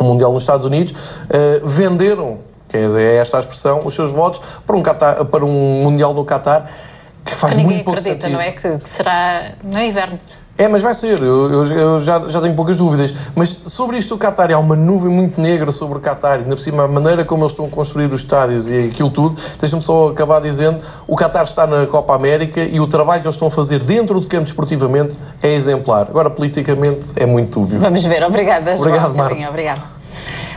Mundial 0.00 0.32
nos 0.32 0.42
Estados 0.42 0.66
Unidos, 0.66 0.94
venderam 1.62 2.38
que 2.72 2.78
é 2.78 3.16
esta 3.16 3.36
a 3.36 3.40
expressão, 3.40 3.82
os 3.84 3.94
seus 3.94 4.10
votos 4.10 4.40
para 4.66 4.74
um, 4.74 4.82
Qatar, 4.82 5.24
para 5.26 5.44
um 5.44 5.82
Mundial 5.82 6.14
do 6.14 6.24
Qatar 6.24 6.64
que 7.24 7.34
faz 7.34 7.54
que 7.54 7.62
muito 7.62 7.84
pouco 7.84 8.00
acredita, 8.00 8.26
sentido. 8.26 8.32
não 8.32 8.40
é? 8.40 8.50
Que, 8.50 8.78
que 8.78 8.88
será 8.88 9.52
no 9.62 9.78
inverno. 9.78 10.18
É, 10.58 10.68
mas 10.68 10.82
vai 10.82 10.92
ser, 10.92 11.22
eu, 11.22 11.50
eu, 11.50 11.64
eu, 11.64 11.98
já, 11.98 12.28
já 12.28 12.40
tenho 12.40 12.54
poucas 12.54 12.76
dúvidas. 12.76 13.12
Mas 13.34 13.48
sobre 13.64 13.96
isto 13.96 14.16
do 14.16 14.18
Qatar, 14.18 14.52
há 14.52 14.58
uma 14.58 14.76
nuvem 14.76 15.10
muito 15.10 15.40
negra 15.40 15.72
sobre 15.72 15.98
o 15.98 16.00
Qatar, 16.00 16.40
ainda 16.40 16.50
por 16.50 16.60
cima 16.60 16.84
a 16.84 16.88
maneira 16.88 17.24
como 17.24 17.42
eles 17.42 17.52
estão 17.52 17.66
a 17.66 17.68
construir 17.68 18.06
os 18.06 18.20
estádios 18.20 18.68
e 18.68 18.88
aquilo 18.88 19.10
tudo. 19.10 19.40
Deixa-me 19.58 19.82
só 19.82 20.08
acabar 20.08 20.40
dizendo: 20.40 20.80
o 21.08 21.16
Qatar 21.16 21.44
está 21.44 21.66
na 21.66 21.86
Copa 21.86 22.14
América 22.14 22.60
e 22.60 22.80
o 22.80 22.86
trabalho 22.86 23.22
que 23.22 23.26
eles 23.26 23.34
estão 23.34 23.48
a 23.48 23.50
fazer 23.50 23.80
dentro 23.80 24.20
do 24.20 24.26
campo 24.26 24.44
desportivamente 24.44 25.16
é 25.42 25.52
exemplar. 25.54 26.02
Agora, 26.02 26.28
politicamente, 26.28 27.12
é 27.16 27.24
muito 27.24 27.60
dúbio. 27.60 27.80
Vamos 27.80 28.04
ver, 28.04 28.22
obrigada. 28.22 28.74
Obrigado, 28.74 29.16
Marta. 29.16 29.48
Obrigado. 29.48 29.82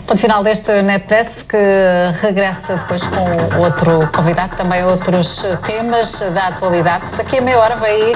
Ponto 0.07 0.21
final 0.21 0.43
deste 0.43 0.83
NetPress 0.83 1.43
que 1.45 1.57
regressa 2.21 2.75
depois 2.75 3.01
com 3.07 3.59
outro 3.59 4.07
convidado, 4.15 4.55
também 4.55 4.85
outros 4.85 5.43
temas 5.65 6.19
da 6.31 6.49
atualidade. 6.49 7.05
Daqui 7.17 7.39
a 7.39 7.41
meia 7.41 7.57
hora 7.57 7.75
vai 7.75 7.89
aí 7.89 8.13